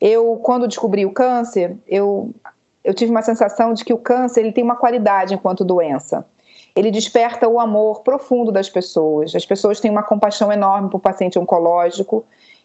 [0.00, 2.30] Eu, quando descobri o câncer, eu
[2.82, 6.24] eu tive uma sensação de que o câncer ele tem uma qualidade enquanto doença.
[6.80, 9.34] Ele desperta o amor profundo das pessoas.
[9.34, 12.24] As pessoas têm uma compaixão enorme por paciente oncológico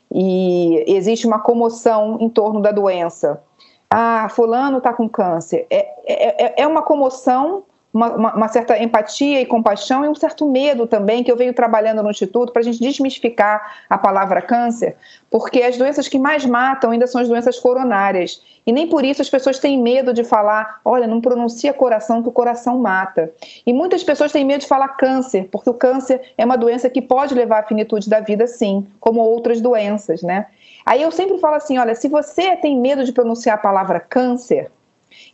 [0.09, 3.43] e existe uma comoção em torno da doença.
[3.89, 5.67] Ah, fulano está com câncer.
[5.69, 7.63] É, é, é, é uma comoção
[7.95, 11.53] uma, uma, uma, certa empatia e compaixão e um certo medo também que eu venho
[11.53, 14.97] trabalhando no Instituto para a gente desmistificar a palavra câncer,
[15.31, 18.43] porque as doenças que mais matam ainda são as doenças coronárias.
[18.67, 22.27] E nem por isso as pessoas têm medo de falar, olha, não pronuncia coração que
[22.27, 23.31] o coração mata.
[23.65, 27.01] E muitas pessoas têm medo de falar câncer, porque o câncer é uma doença que
[27.01, 30.47] pode levar à finitude da vida, sim, como outras doenças, né?
[30.85, 34.69] Aí eu sempre falo assim, olha, se você tem medo de pronunciar a palavra câncer,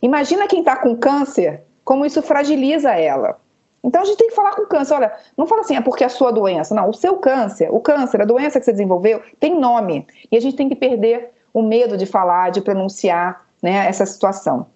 [0.00, 3.38] imagina quem está com câncer como isso fragiliza ela.
[3.84, 4.94] Então a gente tem que falar com o câncer.
[4.94, 6.74] Olha, não fala assim, é porque é a sua doença.
[6.74, 10.06] Não, o seu câncer, o câncer, a doença que você desenvolveu, tem nome.
[10.30, 14.66] E a gente tem que perder o medo de falar, de pronunciar né, essa situação.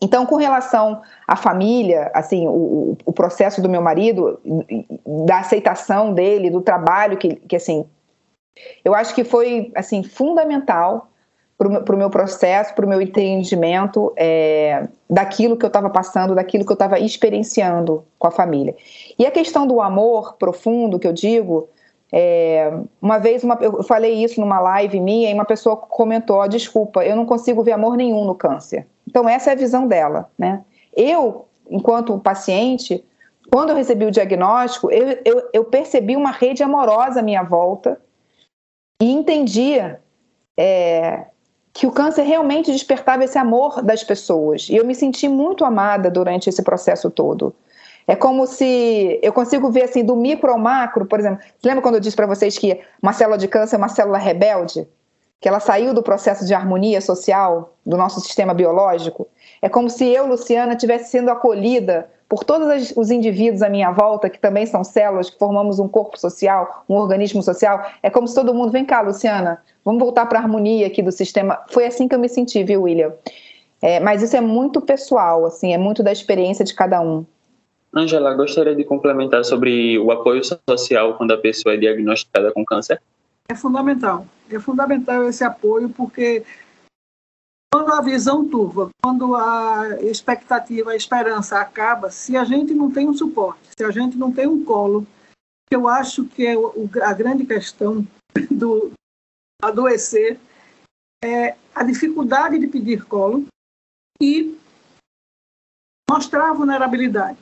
[0.00, 4.40] Então, com relação à família, assim, o, o processo do meu marido,
[5.26, 7.86] da aceitação dele, do trabalho que, que assim,
[8.84, 11.11] eu acho que foi assim fundamental
[11.80, 16.64] para o meu processo, para o meu entendimento é, daquilo que eu estava passando, daquilo
[16.64, 18.74] que eu estava experienciando com a família.
[19.18, 21.68] E a questão do amor profundo que eu digo,
[22.12, 26.48] é, uma vez uma, eu falei isso numa live minha e uma pessoa comentou: oh,
[26.48, 28.86] desculpa, eu não consigo ver amor nenhum no câncer.
[29.08, 30.30] Então, essa é a visão dela.
[30.38, 30.62] Né?
[30.94, 33.04] Eu, enquanto paciente,
[33.50, 38.00] quando eu recebi o diagnóstico, eu, eu, eu percebi uma rede amorosa à minha volta
[39.00, 40.00] e entendia
[40.56, 41.26] é,
[41.72, 44.68] que o câncer realmente despertava esse amor das pessoas.
[44.68, 47.54] E eu me senti muito amada durante esse processo todo.
[48.06, 51.40] É como se eu consigo ver assim do micro ao macro, por exemplo.
[51.64, 54.86] Lembra quando eu disse para vocês que uma célula de câncer é uma célula rebelde?
[55.40, 59.26] Que ela saiu do processo de harmonia social do nosso sistema biológico?
[59.60, 64.30] É como se eu, Luciana, tivesse sendo acolhida por todos os indivíduos à minha volta,
[64.30, 67.84] que também são células, que formamos um corpo social, um organismo social.
[68.02, 71.12] É como se todo mundo, vem cá, Luciana, vamos voltar para a harmonia aqui do
[71.12, 71.58] sistema.
[71.68, 73.12] Foi assim que eu me senti, viu, William?
[73.82, 77.26] É, mas isso é muito pessoal, assim, é muito da experiência de cada um.
[77.94, 82.98] Angela, gostaria de complementar sobre o apoio social quando a pessoa é diagnosticada com câncer?
[83.46, 84.24] É fundamental.
[84.50, 86.42] É fundamental esse apoio porque
[87.72, 93.08] quando a visão turva, quando a expectativa, a esperança acaba, se a gente não tem
[93.08, 95.06] um suporte, se a gente não tem um colo,
[95.70, 96.54] eu acho que é
[97.02, 98.06] a grande questão
[98.50, 98.92] do
[99.62, 100.38] adoecer
[101.24, 103.46] é a dificuldade de pedir colo
[104.20, 104.58] e
[106.10, 107.38] mostrar a vulnerabilidade.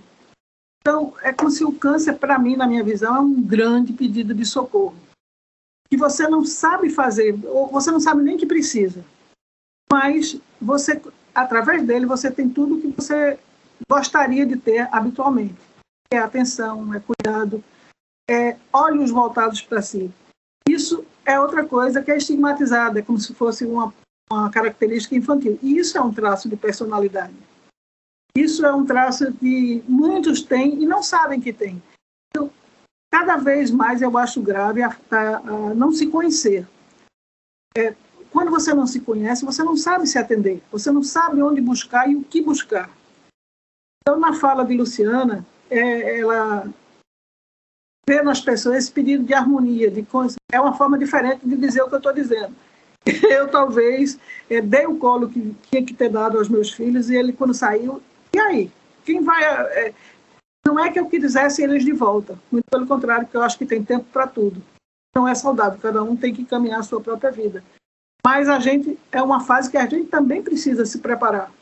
[0.81, 4.33] Então, é como se o câncer, para mim, na minha visão, é um grande pedido
[4.33, 4.97] de socorro.
[5.88, 9.05] Que você não sabe fazer, ou você não sabe nem que precisa.
[9.92, 11.00] Mas você,
[11.35, 13.38] através dele, você tem tudo que você
[13.88, 15.59] gostaria de ter habitualmente.
[16.12, 17.62] É atenção, é cuidado,
[18.29, 20.11] é olhos voltados para si.
[20.68, 23.92] Isso é outra coisa que é estigmatizada, é como se fosse uma,
[24.31, 25.59] uma característica infantil.
[25.62, 27.35] E isso é um traço de personalidade.
[28.37, 31.83] Isso é um traço que muitos têm e não sabem que têm.
[32.29, 32.50] Então,
[33.12, 36.66] cada vez mais eu acho grave a, a, a não se conhecer.
[37.76, 37.94] É,
[38.31, 42.09] quando você não se conhece, você não sabe se atender, você não sabe onde buscar
[42.09, 42.90] e o que buscar.
[44.03, 46.69] Então, na fala de Luciana, é, ela
[48.09, 50.07] vê nas pessoas esse pedido de harmonia, de
[50.53, 52.55] é uma forma diferente de dizer o que eu estou dizendo.
[53.31, 54.19] Eu talvez
[54.51, 57.55] é, dei o colo que tinha que ter dado aos meus filhos e ele quando
[57.55, 58.73] saiu e aí?
[59.05, 59.43] Quem vai.
[59.43, 59.95] É,
[60.66, 63.66] não é que eu quisesse eles de volta, muito pelo contrário, porque eu acho que
[63.66, 64.62] tem tempo para tudo.
[65.14, 67.64] Não é saudável, cada um tem que caminhar a sua própria vida.
[68.24, 71.52] Mas a gente é uma fase que a gente também precisa se preparar.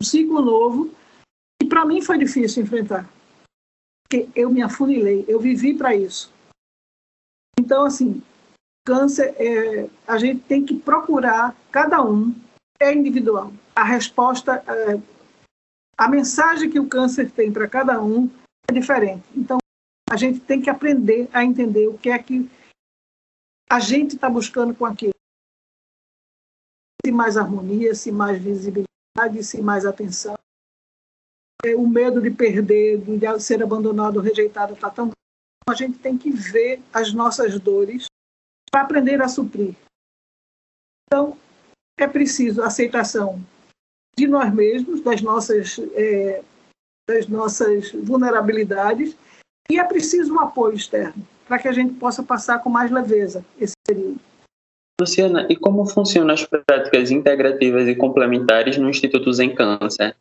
[0.00, 0.90] Um ciclo novo,
[1.62, 3.08] e para mim foi difícil enfrentar.
[4.04, 6.32] Porque eu me afunilei, eu vivi para isso.
[7.58, 8.22] Então, assim,
[8.84, 12.34] câncer, é, a gente tem que procurar, cada um
[12.80, 13.52] é individual.
[13.76, 15.00] A resposta é,
[15.96, 18.28] a mensagem que o câncer tem para cada um
[18.68, 19.22] é diferente.
[19.36, 19.58] Então,
[20.10, 22.50] a gente tem que aprender a entender o que é que
[23.72, 25.14] a gente está buscando com aquilo.
[27.02, 30.34] Se mais harmonia, se mais visibilidade, se mais atenção.
[31.64, 35.10] É, o medo de perder, de ser abandonado, rejeitado, está tão.
[35.66, 38.08] A gente tem que ver as nossas dores
[38.70, 39.74] para aprender a suprir.
[41.06, 41.38] Então,
[41.98, 43.42] é preciso aceitação
[44.18, 46.44] de nós mesmos, das nossas, é,
[47.08, 49.16] das nossas vulnerabilidades,
[49.70, 53.44] e é preciso um apoio externo para que a gente possa passar com mais leveza
[53.60, 54.18] esse período.
[54.98, 60.16] Luciana, e como funcionam as práticas integrativas e complementares no Instituto Zen Câncer?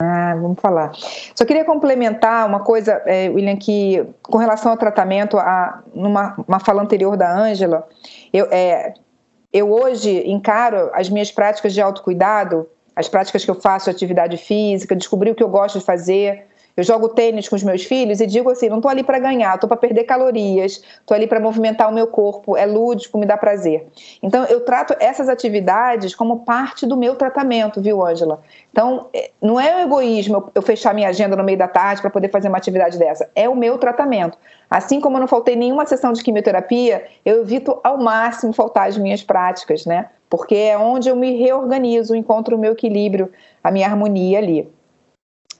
[0.00, 0.92] Ah, vamos falar.
[1.34, 6.58] Só queria complementar uma coisa, é, William, que com relação ao tratamento, a, numa uma
[6.58, 7.86] fala anterior da Ângela,
[8.32, 8.94] eu, é,
[9.52, 12.66] eu hoje encaro as minhas práticas de autocuidado
[12.96, 16.46] as práticas que eu faço, atividade física, descobri o que eu gosto de fazer.
[16.76, 19.54] Eu jogo tênis com os meus filhos e digo assim: não estou ali para ganhar,
[19.54, 23.36] estou para perder calorias, estou ali para movimentar o meu corpo, é lúdico, me dá
[23.36, 23.86] prazer.
[24.22, 28.42] Então, eu trato essas atividades como parte do meu tratamento, viu, Ângela?
[28.70, 32.10] Então, é, não é um egoísmo eu fechar minha agenda no meio da tarde para
[32.10, 34.36] poder fazer uma atividade dessa, é o meu tratamento.
[34.68, 38.98] Assim como eu não faltei nenhuma sessão de quimioterapia, eu evito ao máximo faltar as
[38.98, 40.10] minhas práticas, né?
[40.28, 44.68] porque é onde eu me reorganizo, encontro o meu equilíbrio, a minha harmonia ali.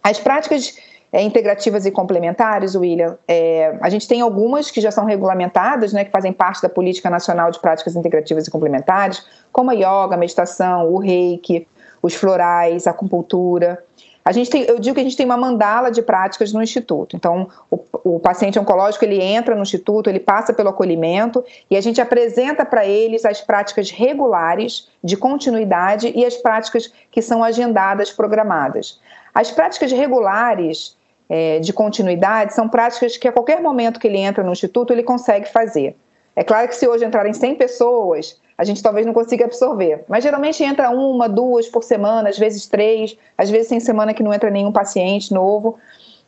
[0.02, 0.76] As práticas
[1.12, 6.04] é, integrativas e complementares, William, é, a gente tem algumas que já são regulamentadas, né,
[6.04, 10.16] que fazem parte da Política Nacional de Práticas Integrativas e Complementares, como a yoga, a
[10.16, 11.66] meditação, o reiki,
[12.02, 13.82] os florais, a acupuntura.
[14.24, 17.14] A gente tem, eu digo que a gente tem uma mandala de práticas no instituto.
[17.14, 21.80] Então, o, o paciente oncológico ele entra no instituto, ele passa pelo acolhimento e a
[21.80, 28.10] gente apresenta para eles as práticas regulares de continuidade e as práticas que são agendadas,
[28.10, 29.00] programadas.
[29.36, 30.96] As práticas regulares
[31.28, 35.02] é, de continuidade são práticas que a qualquer momento que ele entra no instituto ele
[35.02, 35.94] consegue fazer.
[36.34, 40.06] É claro que se hoje entrarem 100 pessoas, a gente talvez não consiga absorver.
[40.08, 44.22] Mas geralmente entra uma, duas por semana, às vezes três, às vezes tem semana que
[44.22, 45.78] não entra nenhum paciente novo.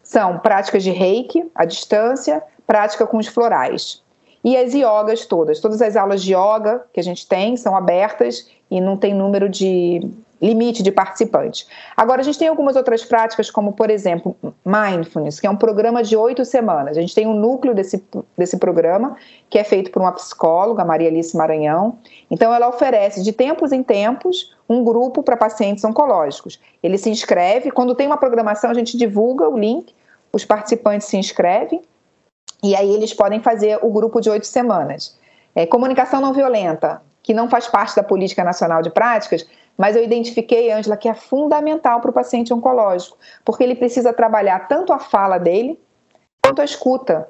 [0.03, 4.03] São práticas de reiki, à distância, prática com os florais.
[4.45, 5.61] E as iogas todas.
[5.61, 9.49] Todas as aulas de yoga que a gente tem são abertas e não tem número
[9.49, 10.07] de
[10.41, 11.67] limite de participantes.
[11.97, 16.03] Agora, a gente tem algumas outras práticas, como, por exemplo, Mindfulness, que é um programa
[16.03, 16.97] de oito semanas.
[16.97, 18.05] A gente tem um núcleo desse,
[18.37, 19.17] desse programa,
[19.51, 21.99] que é feito por uma psicóloga, Maria Alice Maranhão.
[22.31, 26.61] Então, ela oferece, de tempos em tempos, um grupo para pacientes oncológicos.
[26.83, 29.95] Ele se inscreve, quando tem uma programação, a gente divulga o link,
[30.33, 31.83] os participantes se inscrevem,
[32.63, 35.17] e aí eles podem fazer o grupo de oito semanas.
[35.55, 39.47] É, comunicação não violenta, que não faz parte da Política Nacional de Práticas,
[39.79, 44.67] mas eu identifiquei, Angela, que é fundamental para o paciente oncológico, porque ele precisa trabalhar
[44.67, 45.81] tanto a fala dele
[46.43, 47.29] quanto a escuta.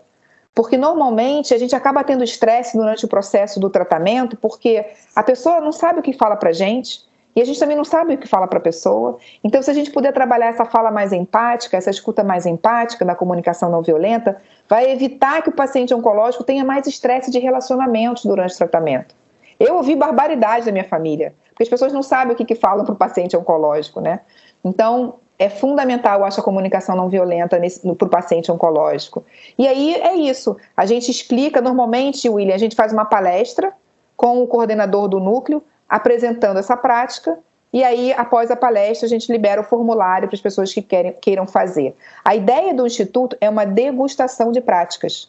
[0.55, 4.85] Porque normalmente a gente acaba tendo estresse durante o processo do tratamento, porque
[5.15, 8.15] a pessoa não sabe o que fala para gente, e a gente também não sabe
[8.15, 9.19] o que fala para a pessoa.
[9.45, 13.15] Então, se a gente puder trabalhar essa fala mais empática, essa escuta mais empática da
[13.15, 18.55] comunicação não violenta, vai evitar que o paciente oncológico tenha mais estresse de relacionamentos durante
[18.55, 19.15] o tratamento.
[19.61, 22.85] Eu ouvi barbaridade da minha família, porque as pessoas não sabem o que, que falam
[22.85, 24.21] para o paciente oncológico, né?
[24.65, 27.61] Então, é fundamental, eu acho, a comunicação não violenta
[27.97, 29.25] para o paciente oncológico.
[29.59, 30.57] E aí é isso.
[30.77, 33.73] A gente explica, normalmente, William, a gente faz uma palestra
[34.17, 37.37] com o coordenador do núcleo, apresentando essa prática,
[37.73, 41.13] e aí, após a palestra, a gente libera o formulário para as pessoas que querem,
[41.21, 41.95] queiram fazer.
[42.25, 45.29] A ideia do Instituto é uma degustação de práticas.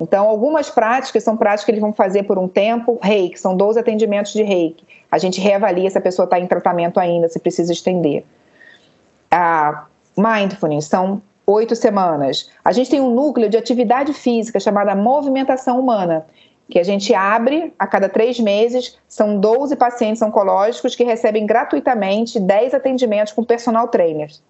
[0.00, 3.80] Então, algumas práticas são práticas que eles vão fazer por um tempo, reiki, são 12
[3.80, 4.84] atendimentos de reiki.
[5.10, 8.24] A gente reavalia se a pessoa está em tratamento ainda, se precisa estender.
[9.30, 9.86] A
[10.16, 12.50] mindfulness são oito semanas.
[12.64, 16.26] A gente tem um núcleo de atividade física chamada movimentação humana,
[16.70, 18.98] que a gente abre a cada três meses.
[19.08, 24.42] São 12 pacientes oncológicos que recebem gratuitamente 10 atendimentos com personal trainers.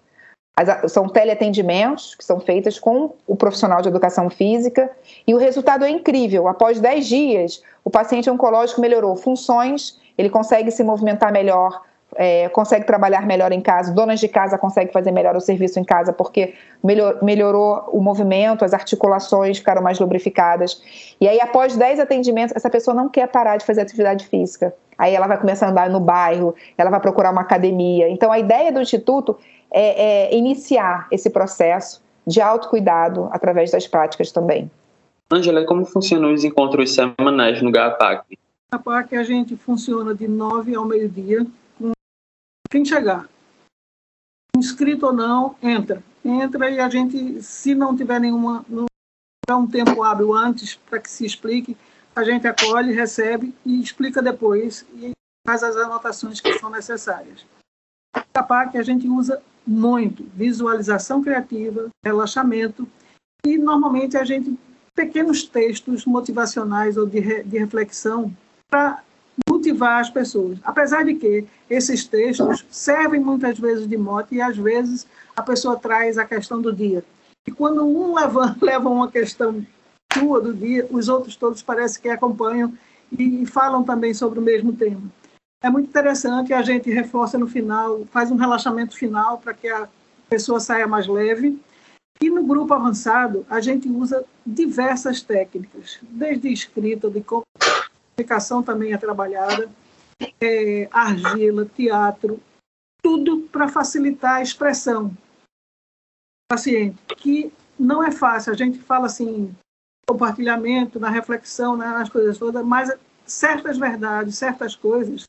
[0.55, 4.91] As, são teleatendimentos que são feitos com o profissional de educação física
[5.25, 6.49] e o resultado é incrível.
[6.49, 11.81] Após 10 dias, o paciente oncológico melhorou funções, ele consegue se movimentar melhor,
[12.17, 15.83] é, consegue trabalhar melhor em casa, donas de casa conseguem fazer melhor o serviço em
[15.85, 20.81] casa porque melhor, melhorou o movimento, as articulações ficaram mais lubrificadas.
[21.21, 24.75] E aí, após 10 atendimentos, essa pessoa não quer parar de fazer atividade física.
[24.97, 28.09] Aí ela vai começar a andar no bairro, ela vai procurar uma academia.
[28.09, 29.37] Então, a ideia do Instituto
[29.71, 34.69] é, é iniciar esse processo de autocuidado através das práticas também.
[35.31, 38.37] Angela, como funcionam os encontros semanais no GAPAC?
[38.71, 41.45] GAPAC a gente funciona de 9 ao meio-dia,
[41.77, 41.91] com
[42.69, 43.27] quem chegar.
[44.55, 46.03] Inscrito ou não, entra.
[46.23, 48.85] Entra e a gente, se não tiver nenhuma, não
[49.51, 51.75] um tempo hábil antes para que se explique,
[52.15, 55.11] a gente acolhe, recebe e explica depois e
[55.47, 57.43] faz as anotações que são necessárias.
[58.13, 62.87] A GAPAC a gente usa muito visualização criativa, relaxamento
[63.43, 64.55] e normalmente a gente
[64.93, 68.35] pequenos textos motivacionais ou de, re, de reflexão
[68.69, 69.03] para
[69.49, 70.59] motivar as pessoas.
[70.63, 75.77] Apesar de que esses textos servem muitas vezes de mote e às vezes a pessoa
[75.77, 77.03] traz a questão do dia.
[77.47, 79.65] E quando um leva, leva uma questão
[80.13, 82.73] sua do dia, os outros todos parece que acompanham
[83.11, 85.01] e falam também sobre o mesmo tema.
[85.61, 89.89] É muito interessante, a gente reforça no final, faz um relaxamento final para que a
[90.29, 91.59] pessoa saia mais leve.
[92.21, 97.21] E no grupo avançado, a gente usa diversas técnicas, desde escrita, de
[98.19, 99.69] comunicação também é trabalhada,
[100.41, 102.41] é, argila, teatro,
[103.01, 105.15] tudo para facilitar a expressão
[106.49, 108.51] paciente, que não é fácil.
[108.51, 109.55] A gente fala assim,
[110.07, 112.91] compartilhamento, na reflexão, né, nas coisas todas, mas
[113.25, 115.23] certas verdades, certas coisas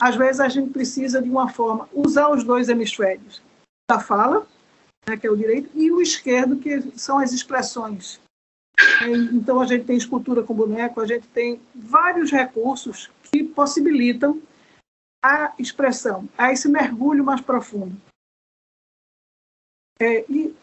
[0.00, 3.42] às vezes a gente precisa de uma forma usar os dois hemisférios
[3.90, 4.46] da fala,
[5.08, 8.20] né, que é o direito, e o esquerdo, que são as expressões.
[9.32, 14.40] Então a gente tem escultura com boneco, a gente tem vários recursos que possibilitam
[15.24, 17.96] a expressão, a esse mergulho mais profundo.
[20.00, 20.54] É, e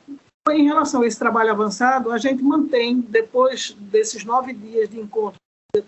[0.50, 5.40] em relação a esse trabalho avançado, a gente mantém, depois desses nove dias de encontro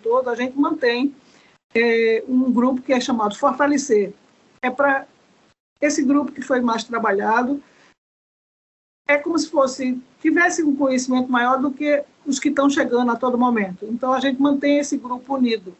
[0.02, 1.14] todo, a gente mantém
[1.74, 4.12] é, um grupo que é chamado Fortalecer.
[4.62, 5.06] É para
[5.80, 7.62] esse grupo que foi mais trabalhado,
[9.06, 13.16] é como se fosse tivesse um conhecimento maior do que os que estão chegando a
[13.16, 13.86] todo momento.
[13.86, 15.74] Então a gente mantém esse grupo unido.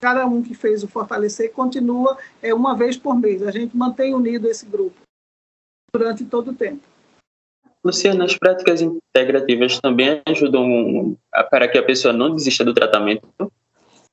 [0.00, 3.42] Cada um que fez o fortalecer continua é uma vez por mês.
[3.42, 4.96] A gente mantém unido esse grupo
[5.90, 6.82] durante todo o tempo.
[7.82, 11.16] Luciana, as práticas integrativas também ajudam
[11.50, 13.26] para que a pessoa não desista do tratamento?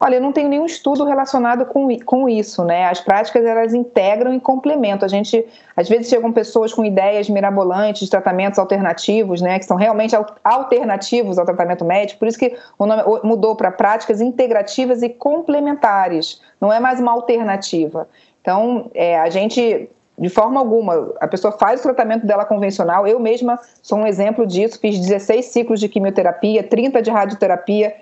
[0.06, 2.88] Olha, eu não tenho nenhum estudo relacionado com, com isso, né?
[2.88, 5.06] As práticas elas integram e complementam.
[5.06, 5.48] A gente,
[5.78, 9.58] às vezes, chegam pessoas com ideias mirabolantes tratamentos alternativos, né?
[9.60, 12.20] Que são realmente alternativos ao tratamento médico.
[12.20, 16.42] Por isso que o nome mudou para práticas integrativas e complementares.
[16.60, 18.06] Não é mais uma alternativa.
[18.42, 19.90] Então, é, a gente
[20.20, 21.14] de forma alguma.
[21.22, 23.08] A pessoa faz o tratamento dela convencional.
[23.08, 24.78] Eu mesma sou um exemplo disso.
[24.82, 27.96] Fiz 16 ciclos de quimioterapia, 30 de radioterapia.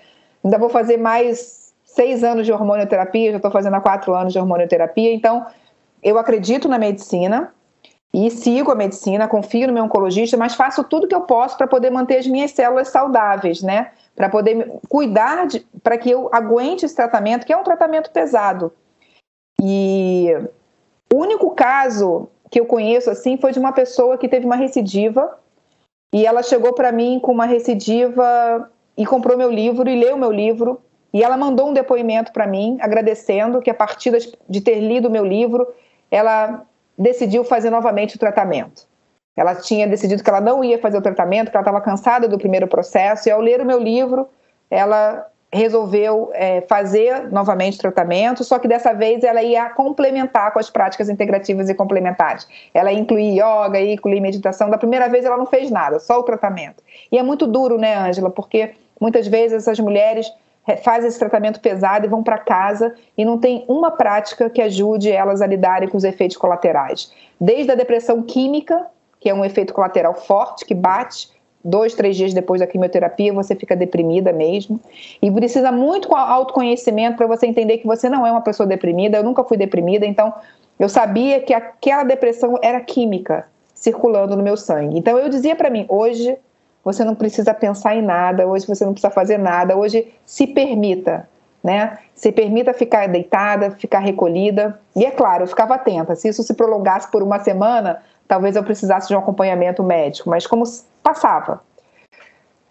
[0.43, 1.60] Ainda vou fazer mais
[1.95, 5.45] seis anos de hormonioterapia, já estou fazendo há quatro anos de hormonioterapia, então
[6.01, 7.53] eu acredito na medicina
[8.13, 11.67] e sigo a medicina, confio no meu oncologista, mas faço tudo que eu posso para
[11.67, 13.91] poder manter as minhas células saudáveis, né?
[14.15, 15.47] Para poder cuidar,
[15.81, 18.73] para que eu aguente esse tratamento, que é um tratamento pesado.
[19.61, 20.35] E
[21.11, 25.37] O único caso que eu conheço assim foi de uma pessoa que teve uma recidiva
[26.13, 30.31] e ela chegou para mim com uma recidiva e comprou meu livro e leu meu
[30.31, 30.81] livro
[31.13, 34.11] e ela mandou um depoimento para mim agradecendo que a partir
[34.47, 35.67] de ter lido meu livro
[36.09, 36.63] ela
[36.97, 38.85] decidiu fazer novamente o tratamento.
[39.35, 42.37] Ela tinha decidido que ela não ia fazer o tratamento, que ela estava cansada do
[42.37, 44.27] primeiro processo e ao ler o meu livro
[44.69, 50.59] ela resolveu é, fazer novamente o tratamento, só que dessa vez ela ia complementar com
[50.59, 52.47] as práticas integrativas e complementares.
[52.73, 54.69] Ela ia incluir yoga, ia incluir meditação.
[54.69, 56.81] Da primeira vez ela não fez nada, só o tratamento.
[57.11, 58.29] E é muito duro, né, Ângela?
[58.29, 60.31] Porque muitas vezes essas mulheres
[60.83, 65.11] fazem esse tratamento pesado e vão para casa e não tem uma prática que ajude
[65.11, 67.11] elas a lidarem com os efeitos colaterais.
[67.39, 68.85] Desde a depressão química,
[69.19, 71.29] que é um efeito colateral forte, que bate,
[71.63, 74.79] dois, três dias depois da quimioterapia, você fica deprimida mesmo.
[75.21, 79.17] E precisa muito autoconhecimento para você entender que você não é uma pessoa deprimida.
[79.17, 80.33] Eu nunca fui deprimida, então
[80.79, 84.97] eu sabia que aquela depressão era química circulando no meu sangue.
[84.97, 86.37] Então eu dizia para mim: hoje
[86.83, 91.29] você não precisa pensar em nada, hoje você não precisa fazer nada, hoje se permita.
[91.63, 91.99] Né?
[92.15, 94.79] Se permita ficar deitada, ficar recolhida.
[94.95, 96.15] E é claro, eu ficava atenta.
[96.15, 100.47] Se isso se prolongasse por uma semana, talvez eu precisasse de um acompanhamento médico, mas
[100.47, 100.63] como
[101.03, 101.61] passava.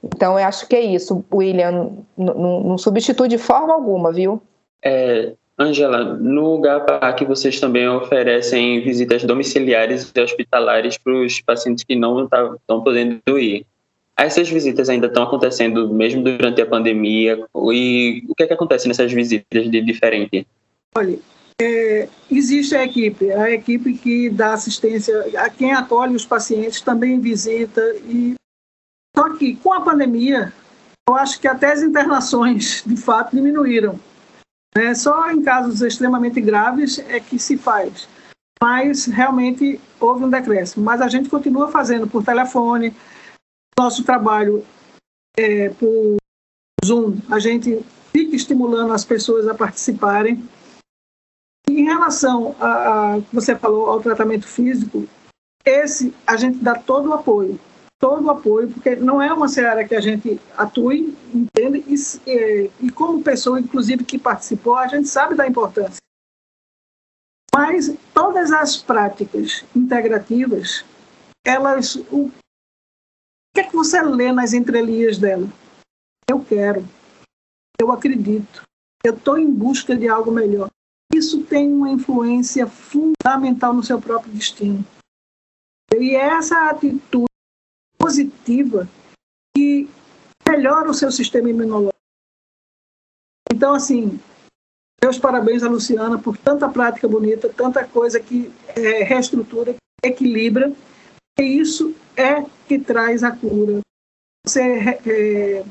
[0.02, 4.42] Então, eu acho que é isso, William, não substitui de forma alguma, viu?
[4.82, 11.94] É, Angela, no GAPA vocês também oferecem visitas domiciliares e hospitalares para os pacientes que
[11.94, 13.66] não estão podendo ir.
[14.20, 17.42] Essas visitas ainda estão acontecendo mesmo durante a pandemia?
[17.72, 20.46] E o que, é que acontece nessas visitas de diferente?
[20.94, 21.18] Olha,
[21.60, 27.18] é, existe a equipe, a equipe que dá assistência a quem acolhe os pacientes também
[27.18, 28.34] visita e
[29.16, 30.52] só que com a pandemia
[31.08, 33.98] eu acho que até as internações de fato diminuíram.
[34.76, 34.94] Né?
[34.94, 38.08] Só em casos extremamente graves é que se faz,
[38.62, 40.84] mas realmente houve um decréscimo.
[40.84, 42.94] Mas a gente continua fazendo por telefone,
[43.80, 44.64] nosso trabalho
[45.38, 46.16] é, por
[46.84, 50.46] Zoom, a gente fica estimulando as pessoas a participarem
[51.66, 55.08] em relação a, a você falou ao tratamento físico,
[55.64, 57.58] esse a gente dá todo o apoio,
[57.98, 61.84] todo o apoio, porque não é uma seara que a gente atue, entende?
[61.86, 61.94] E,
[62.30, 66.00] e, e como pessoa, inclusive, que participou, a gente sabe da importância.
[67.54, 70.84] Mas todas as práticas integrativas,
[71.46, 71.96] elas.
[72.10, 72.30] O
[73.54, 75.48] que é que você lê nas entrelinhas dela?
[76.28, 76.86] Eu quero,
[77.80, 78.62] eu acredito,
[79.04, 80.70] eu estou em busca de algo melhor
[81.12, 84.84] isso tem uma influência fundamental no seu próprio destino.
[85.94, 87.26] E é essa atitude
[87.98, 88.88] positiva
[89.54, 89.88] que
[90.48, 91.98] melhora o seu sistema imunológico.
[93.52, 94.20] Então, assim,
[95.02, 100.72] meus parabéns a Luciana por tanta prática bonita, tanta coisa que é, reestrutura, equilibra.
[101.38, 103.80] E isso é que traz a cura.
[104.46, 105.64] Você é,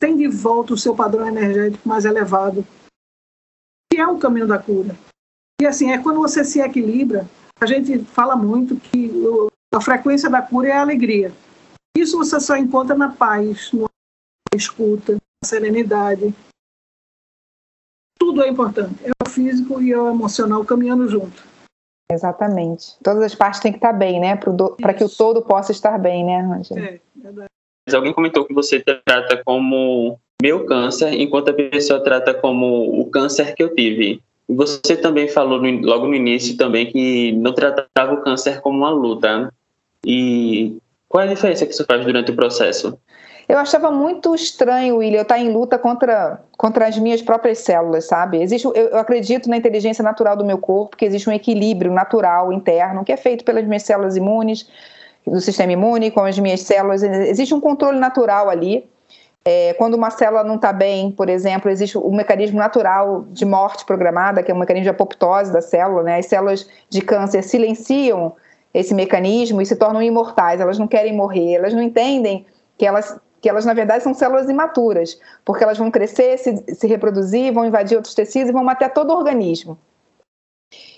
[0.00, 2.66] tem de volta o seu padrão energético mais elevado,
[3.90, 4.96] que é o caminho da cura.
[5.60, 7.28] E assim, é quando você se equilibra,
[7.60, 9.10] a gente fala muito que
[9.72, 11.32] a frequência da cura é a alegria.
[11.96, 13.88] Isso você só encontra na paz, na
[14.56, 16.34] escuta, na serenidade.
[18.18, 18.96] Tudo é importante.
[19.04, 21.51] É o físico e é o emocional caminhando junto.
[22.12, 22.94] Exatamente.
[23.02, 24.38] Todas as partes têm que estar bem, né?
[24.80, 26.80] Para que o todo possa estar bem, né, Angela?
[26.80, 27.48] É, verdade.
[27.92, 33.54] Alguém comentou que você trata como meu câncer, enquanto a pessoa trata como o câncer
[33.54, 34.20] que eu tive.
[34.48, 38.90] Você também falou no, logo no início também que não tratava o câncer como uma
[38.90, 39.52] luta.
[40.04, 40.76] E
[41.08, 42.98] qual é a diferença que isso faz durante o processo?
[43.48, 48.06] Eu achava muito estranho, William, eu estar em luta contra, contra as minhas próprias células,
[48.06, 48.40] sabe?
[48.42, 52.52] Existe, eu, eu acredito na inteligência natural do meu corpo, que existe um equilíbrio natural
[52.52, 54.68] interno, que é feito pelas minhas células imunes,
[55.26, 57.02] do sistema imune, com as minhas células.
[57.02, 58.88] Existe um controle natural ali.
[59.44, 63.84] É, quando uma célula não está bem, por exemplo, existe um mecanismo natural de morte
[63.84, 66.18] programada, que é um mecanismo de apoptose da célula, né?
[66.18, 68.34] As células de câncer silenciam
[68.72, 72.46] esse mecanismo e se tornam imortais, elas não querem morrer, elas não entendem
[72.78, 76.86] que elas, que elas na verdade, são células imaturas, porque elas vão crescer, se, se
[76.86, 79.76] reproduzir, vão invadir outros tecidos e vão matar todo o organismo.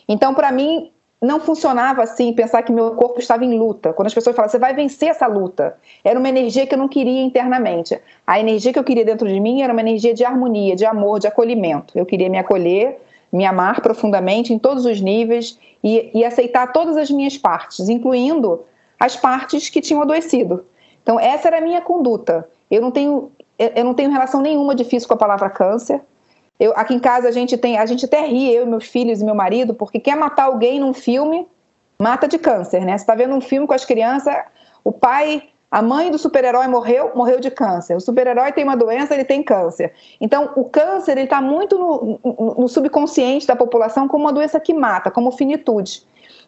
[0.07, 0.93] Então, para mim,
[1.23, 3.95] não funcionava assim, pensar que meu corpo estava em luta.
[3.95, 5.75] Quando as pessoas falam, você vai vencer essa luta.
[6.05, 7.99] Era uma energia que eu não queria internamente.
[8.27, 11.19] A energia que eu queria dentro de mim era uma energia de harmonia, de amor,
[11.19, 11.97] de acolhimento.
[11.97, 12.99] Eu queria me acolher,
[13.33, 18.63] me amar profundamente em todos os níveis e, e aceitar todas as minhas partes, incluindo
[19.01, 20.65] as partes que tinham adoecido.
[21.05, 22.49] Então, essa era a minha conduta.
[22.71, 26.01] Eu não tenho, eu não tenho relação nenhuma difícil com a palavra câncer.
[26.59, 29.25] Eu, aqui em casa a gente tem, a gente até ri, eu meus filhos e
[29.25, 31.47] meu marido, porque quer matar alguém num filme,
[31.99, 32.97] mata de câncer, né?
[32.97, 34.35] Você está vendo um filme com as crianças,
[34.83, 37.97] o pai, a mãe do super-herói morreu, morreu de câncer.
[37.97, 39.93] O super-herói tem uma doença, ele tem câncer.
[40.19, 44.73] Então, o câncer está muito no, no, no subconsciente da população como uma doença que
[44.73, 46.03] mata, como finitude.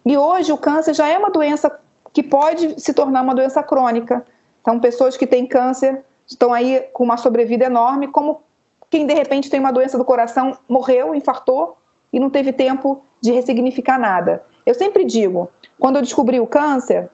[0.05, 1.77] E hoje o câncer já é uma doença
[2.13, 4.25] que pode se tornar uma doença crônica.
[4.67, 8.43] Então, pessoas que têm câncer estão aí com uma sobrevida enorme, como
[8.91, 11.79] quem de repente tem uma doença do coração, morreu, infartou
[12.13, 14.45] e não teve tempo de ressignificar nada.
[14.67, 15.49] Eu sempre digo,
[15.79, 17.09] quando eu descobri o câncer,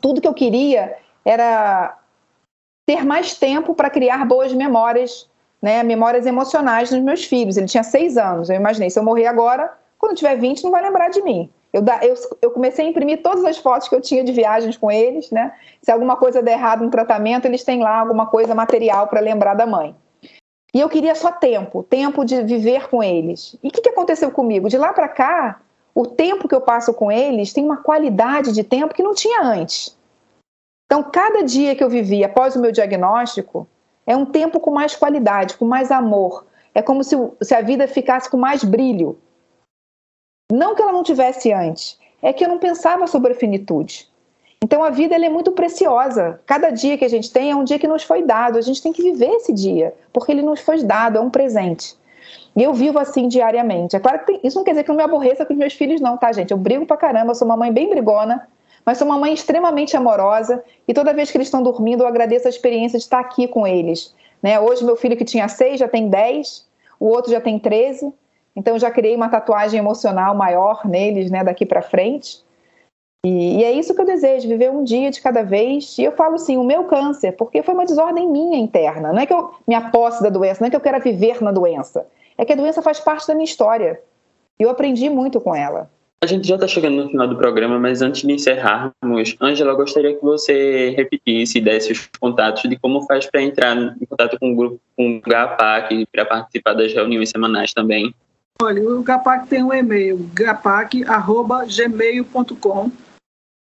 [0.00, 0.96] tudo que eu queria
[1.26, 1.98] era
[2.86, 5.28] ter mais tempo para criar boas memórias,
[5.60, 7.58] né, memórias emocionais nos meus filhos.
[7.58, 8.48] Ele tinha seis anos.
[8.48, 11.50] Eu imaginei, se eu morrer agora, quando tiver 20, não vai lembrar de mim.
[11.72, 14.90] Eu, eu, eu, comecei a imprimir todas as fotos que eu tinha de viagens com
[14.90, 15.54] eles, né?
[15.80, 19.54] Se alguma coisa der errado no tratamento, eles têm lá alguma coisa material para lembrar
[19.54, 19.96] da mãe.
[20.74, 23.56] E eu queria só tempo, tempo de viver com eles.
[23.62, 24.68] E o que, que aconteceu comigo?
[24.68, 25.60] De lá para cá,
[25.94, 29.42] o tempo que eu passo com eles tem uma qualidade de tempo que não tinha
[29.42, 29.96] antes.
[30.86, 33.66] Então, cada dia que eu vivi após o meu diagnóstico
[34.06, 36.46] é um tempo com mais qualidade, com mais amor.
[36.74, 39.18] É como se, se a vida ficasse com mais brilho.
[40.52, 44.06] Não que ela não tivesse antes, é que eu não pensava sobre a finitude.
[44.62, 46.42] Então a vida é muito preciosa.
[46.44, 48.58] Cada dia que a gente tem é um dia que nos foi dado.
[48.58, 51.96] A gente tem que viver esse dia, porque ele nos foi dado, é um presente.
[52.54, 53.96] E eu vivo assim diariamente.
[53.96, 55.72] É claro que tem, isso não quer dizer que eu me aborreça com os meus
[55.72, 56.50] filhos, não, tá, gente?
[56.50, 58.46] Eu brigo pra caramba, eu sou uma mãe bem brigona,
[58.84, 60.62] mas sou uma mãe extremamente amorosa.
[60.86, 63.66] E toda vez que eles estão dormindo, eu agradeço a experiência de estar aqui com
[63.66, 64.14] eles.
[64.42, 64.60] Né?
[64.60, 66.68] Hoje, meu filho que tinha seis já tem dez,
[67.00, 68.12] o outro já tem treze.
[68.54, 72.42] Então já criei uma tatuagem emocional maior neles, né, daqui para frente.
[73.24, 75.96] E, e, é isso que eu desejo, viver um dia de cada vez.
[75.96, 79.12] E eu falo assim, o meu câncer, porque foi uma desordem minha interna.
[79.12, 81.52] Não é que eu me aposse da doença, não é que eu quero viver na
[81.52, 82.06] doença.
[82.36, 84.00] É que a doença faz parte da minha história.
[84.58, 85.88] E eu aprendi muito com ela.
[86.22, 90.14] A gente já está chegando no final do programa, mas antes de encerrarmos, Ângela, gostaria
[90.14, 94.52] que você repetisse e desse os contatos de como faz para entrar em contato com
[94.52, 98.14] o grupo, com o GAPAC, para participar das reuniões semanais também.
[98.62, 102.92] Olha, o GAPAC tem um e-mail, gapac.gmail.com.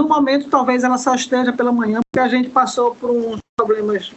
[0.00, 4.10] No momento, talvez ela só esteja pela manhã, porque a gente passou por uns problemas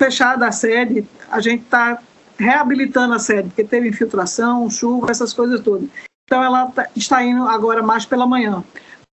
[0.00, 2.00] fechada a sede, a gente está
[2.38, 5.88] reabilitando a sede, porque teve infiltração, chuva, essas coisas todas.
[6.24, 8.62] Então ela tá, está indo agora mais pela manhã.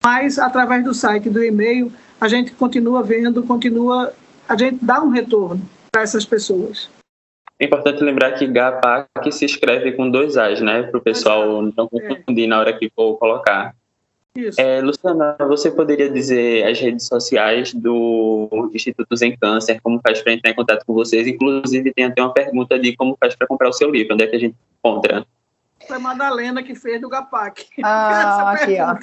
[0.04, 4.14] Mas através do site, do e-mail, a gente continua vendo, continua,
[4.50, 5.62] a gente dá um retorno
[5.92, 6.90] para essas pessoas.
[7.60, 10.82] É importante lembrar que GAPAC se escreve com dois A's, né?
[10.84, 12.48] Para o pessoal não confundir é.
[12.48, 13.76] na hora que for colocar.
[14.58, 20.32] É, Luciana, você poderia dizer as redes sociais do Instituto Zen Câncer, como faz para
[20.32, 21.28] entrar em contato com vocês?
[21.28, 24.28] Inclusive, tem até uma pergunta de como faz para comprar o seu livro, onde é
[24.28, 25.26] que a gente encontra?
[25.86, 27.68] Foi a Madalena que fez do GAPAC.
[27.84, 28.96] Ah, aqui, ó.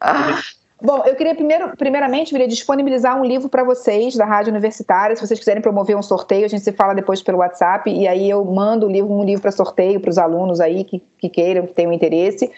[0.00, 0.40] Ah.
[0.80, 5.16] Bom, eu queria primeiro, primeiramente, queria disponibilizar um livro para vocês da Rádio Universitária.
[5.16, 8.30] Se vocês quiserem promover um sorteio, a gente se fala depois pelo WhatsApp e aí
[8.30, 11.66] eu mando um livro, um livro para sorteio para os alunos aí que, que queiram,
[11.66, 12.48] que tenham interesse.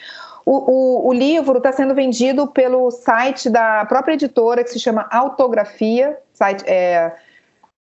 [0.45, 5.07] O, o, o livro está sendo vendido pelo site da própria editora, que se chama
[5.11, 6.19] Autografia.
[6.33, 7.13] Site, é,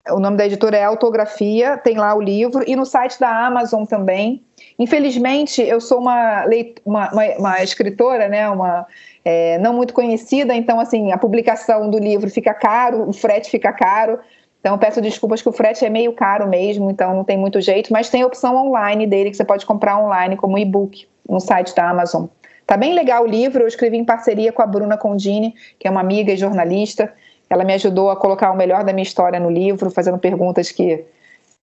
[0.09, 3.84] o nome da editora é Autografia, tem lá o livro, e no site da Amazon
[3.84, 4.42] também.
[4.78, 6.44] Infelizmente, eu sou uma,
[6.84, 8.86] uma, uma, uma escritora, né, uma,
[9.24, 13.72] é, não muito conhecida, então assim, a publicação do livro fica caro, o frete fica
[13.72, 14.18] caro.
[14.61, 17.90] Então, peço desculpas que o frete é meio caro mesmo, então não tem muito jeito,
[17.92, 21.74] mas tem a opção online dele que você pode comprar online como e-book no site
[21.74, 22.26] da Amazon.
[22.71, 25.91] Tá bem legal o livro, eu escrevi em parceria com a Bruna Condini, que é
[25.91, 27.12] uma amiga e jornalista.
[27.51, 31.05] Ela me ajudou a colocar o melhor da minha história no livro, fazendo perguntas que,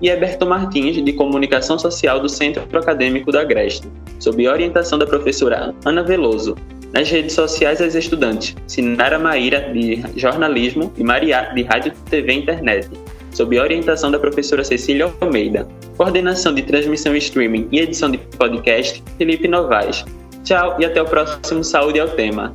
[0.00, 3.86] e Eberto Martins, de comunicação social do Centro Acadêmico da Agreste,
[4.18, 6.56] sob orientação da professora Ana Veloso.
[6.92, 12.38] Nas redes sociais, as estudantes Sinara Maíra, de jornalismo, e Maria, de rádio, TV e
[12.38, 12.88] internet
[13.32, 15.66] sob orientação da professora Cecília Almeida.
[15.96, 20.04] Coordenação de transmissão e streaming e edição de podcast, Felipe Novaes.
[20.44, 22.54] Tchau e até o próximo Saúde ao Tema.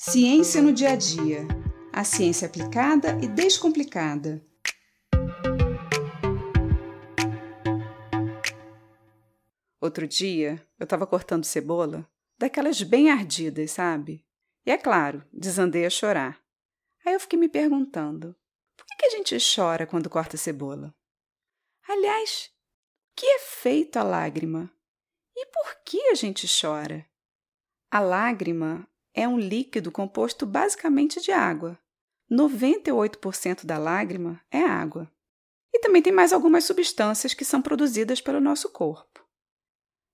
[0.00, 1.44] Ciência no dia a dia.
[1.92, 4.40] A ciência aplicada e descomplicada.
[9.80, 14.24] Outro dia, eu estava cortando cebola, daquelas bem ardidas, sabe?
[14.64, 16.40] E é claro, desandei a chorar.
[17.04, 18.36] Aí eu fiquei me perguntando:
[18.76, 20.94] por que a gente chora quando corta cebola?
[21.88, 22.52] Aliás,
[23.16, 24.70] que é feito a lágrima?
[25.34, 27.04] E por que a gente chora?
[27.90, 28.88] A lágrima
[29.18, 31.76] é um líquido composto basicamente de água.
[32.30, 35.10] 98% da lágrima é água.
[35.74, 39.26] E também tem mais algumas substâncias que são produzidas pelo nosso corpo.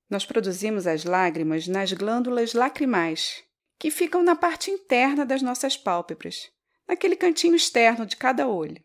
[0.08, 3.44] Nós produzimos as lágrimas nas glândulas lacrimais,
[3.78, 6.50] que ficam na parte interna das nossas pálpebras,
[6.88, 8.82] naquele cantinho externo de cada olho.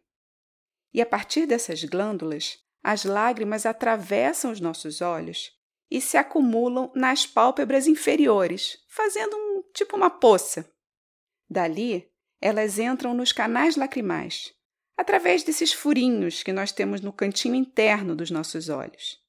[0.93, 5.57] E a partir dessas glândulas, as lágrimas atravessam os nossos olhos
[5.89, 10.71] e se acumulam nas pálpebras inferiores, fazendo um tipo uma poça.
[11.49, 12.07] Dali,
[12.39, 14.53] elas entram nos canais lacrimais,
[14.95, 19.19] através desses furinhos que nós temos no cantinho interno dos nossos olhos.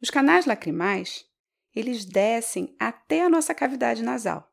[0.00, 1.26] Os canais lacrimais,
[1.74, 4.50] eles descem até a nossa cavidade nasal.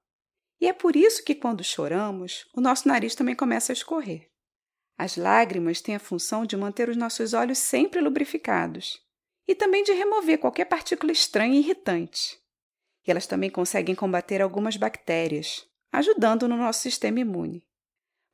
[0.60, 4.30] E é por isso que quando choramos, o nosso nariz também começa a escorrer.
[4.98, 9.07] As lágrimas têm a função de manter os nossos olhos sempre lubrificados
[9.48, 12.38] e também de remover qualquer partícula estranha e irritante.
[13.06, 17.66] E elas também conseguem combater algumas bactérias, ajudando no nosso sistema imune.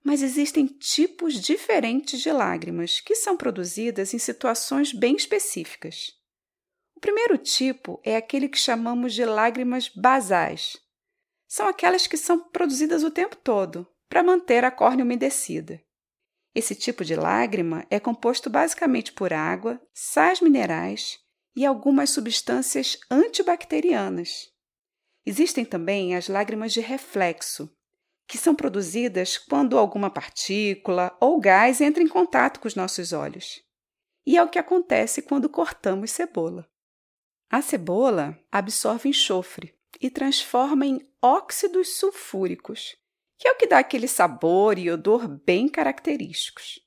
[0.04, 6.12] Mas existem tipos diferentes de lágrimas que são produzidas em situações bem específicas.
[6.96, 10.78] O primeiro tipo é aquele que chamamos de lágrimas basais.
[11.48, 15.82] São aquelas que são produzidas o tempo todo para manter a córnea umedecida.
[16.56, 21.20] Esse tipo de lágrima é composto basicamente por água, sais minerais
[21.56, 24.52] e algumas substâncias antibacterianas.
[25.26, 27.74] Existem também as lágrimas de reflexo,
[28.28, 33.62] que são produzidas quando alguma partícula ou gás entra em contato com os nossos olhos.
[34.26, 36.70] E é o que acontece quando cortamos cebola.
[37.50, 42.96] A cebola absorve enxofre e transforma em óxidos sulfúricos,
[43.38, 46.80] que é o que dá aquele sabor e odor bem característicos.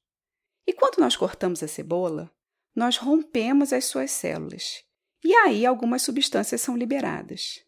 [0.66, 2.30] E quando nós cortamos a cebola,
[2.74, 4.84] nós rompemos as suas células,
[5.24, 7.64] e aí algumas substâncias são liberadas.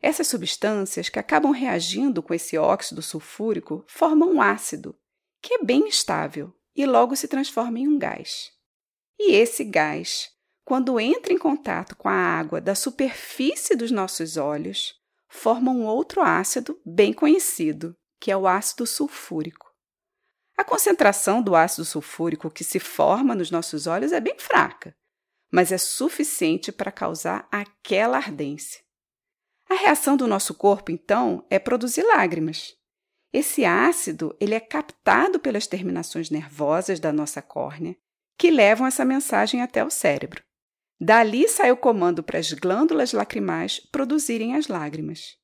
[0.00, 4.98] Essas substâncias que acabam reagindo com esse óxido sulfúrico formam um ácido,
[5.40, 8.50] que é bem estável e logo se transforma em um gás.
[9.18, 10.30] E esse gás,
[10.64, 14.94] quando entra em contato com a água da superfície dos nossos olhos,
[15.28, 19.66] forma um outro ácido bem conhecido, que é o ácido sulfúrico.
[20.56, 24.94] A concentração do ácido sulfúrico que se forma nos nossos olhos é bem fraca,
[25.50, 28.80] mas é suficiente para causar aquela ardência.
[29.68, 32.76] A reação do nosso corpo, então, é produzir lágrimas.
[33.32, 37.96] Esse ácido ele é captado pelas terminações nervosas da nossa córnea,
[38.38, 40.44] que levam essa mensagem até o cérebro.
[41.00, 45.41] Dali sai o comando para as glândulas lacrimais produzirem as lágrimas.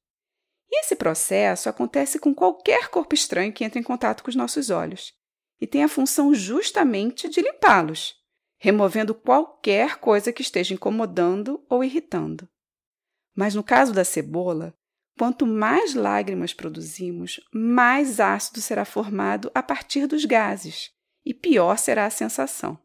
[0.70, 4.70] E esse processo acontece com qualquer corpo estranho que entra em contato com os nossos
[4.70, 5.14] olhos
[5.60, 8.14] e tem a função justamente de limpá-los,
[8.58, 12.48] removendo qualquer coisa que esteja incomodando ou irritando.
[13.34, 14.74] Mas no caso da cebola,
[15.18, 20.90] quanto mais lágrimas produzimos, mais ácido será formado a partir dos gases
[21.24, 22.78] e pior será a sensação.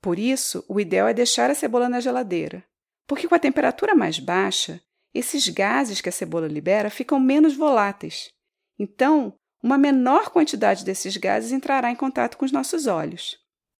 [0.00, 2.64] Por isso, o ideal é deixar a cebola na geladeira,
[3.06, 4.80] porque com a temperatura mais baixa,
[5.14, 8.30] esses gases que a cebola libera ficam menos voláteis.
[8.78, 13.36] Então, uma menor quantidade desses gases entrará em contato com os nossos olhos.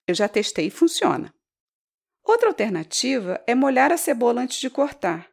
[0.06, 1.32] Eu já testei e funciona.
[2.24, 5.28] Outra alternativa é molhar a cebola antes de cortar,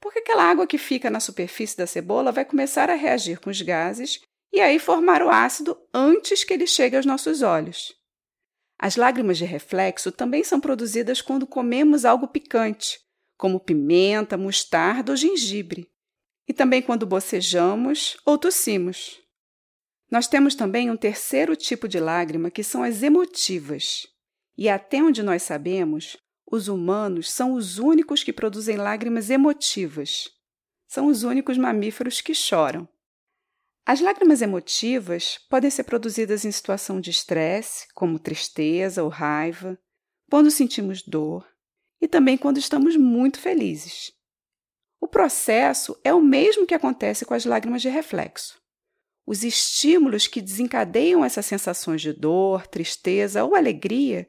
[0.00, 3.60] porque aquela água que fica na superfície da cebola vai começar a reagir com os
[3.60, 4.20] gases
[4.52, 7.94] e aí formar o ácido antes que ele chegue aos nossos olhos.
[8.78, 12.98] As lágrimas de reflexo também são produzidas quando comemos algo picante,
[13.42, 15.90] como pimenta, mostarda ou gengibre,
[16.46, 19.20] e também quando bocejamos ou tossimos.
[20.08, 24.06] Nós temos também um terceiro tipo de lágrima que são as emotivas.
[24.56, 26.16] E até onde nós sabemos,
[26.48, 30.30] os humanos são os únicos que produzem lágrimas emotivas.
[30.86, 32.88] São os únicos mamíferos que choram.
[33.84, 39.76] As lágrimas emotivas podem ser produzidas em situação de estresse, como tristeza ou raiva,
[40.30, 41.44] quando sentimos dor,
[42.02, 44.12] e também quando estamos muito felizes.
[45.00, 48.60] O processo é o mesmo que acontece com as lágrimas de reflexo.
[49.24, 54.28] Os estímulos que desencadeiam essas sensações de dor, tristeza ou alegria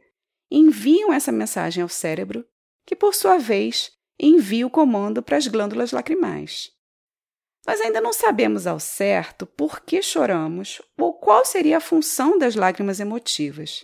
[0.52, 2.46] enviam essa mensagem ao cérebro,
[2.86, 6.70] que, por sua vez, envia o comando para as glândulas lacrimais.
[7.66, 12.56] Nós ainda não sabemos ao certo por que choramos ou qual seria a função das
[12.56, 13.84] lágrimas emotivas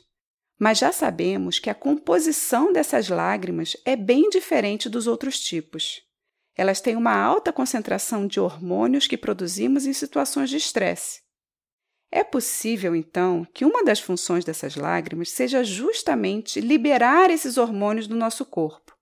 [0.60, 6.01] mas já sabemos que a composição dessas lágrimas é bem diferente dos outros tipos.
[6.53, 11.22] Elas têm uma alta concentração de hormônios que produzimos em situações de estresse.
[12.12, 18.16] É possível, então, que uma das funções dessas lágrimas seja justamente liberar esses hormônios do
[18.16, 18.97] nosso corpo.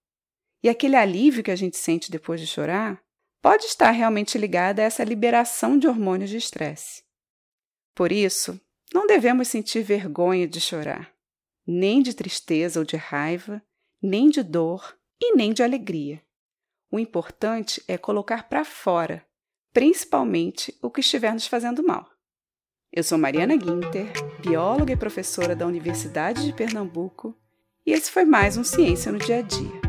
[0.62, 3.01] E aquele alívio que a gente sente depois de chorar
[3.41, 7.01] pode estar realmente ligado a essa liberação de hormônios de estresse.
[7.95, 8.60] Por isso,
[8.93, 11.16] não devemos sentir vergonha de chorar
[11.68, 13.61] nem de tristeza ou de raiva,
[14.01, 16.22] nem de dor e nem de alegria.
[16.89, 19.26] O importante é colocar para fora,
[19.74, 22.09] principalmente o que estiver nos fazendo mal.
[22.91, 27.38] Eu sou Mariana Guinter, bióloga e professora da Universidade de Pernambuco,
[27.86, 29.87] e esse foi mais um Ciência no Dia a Dia.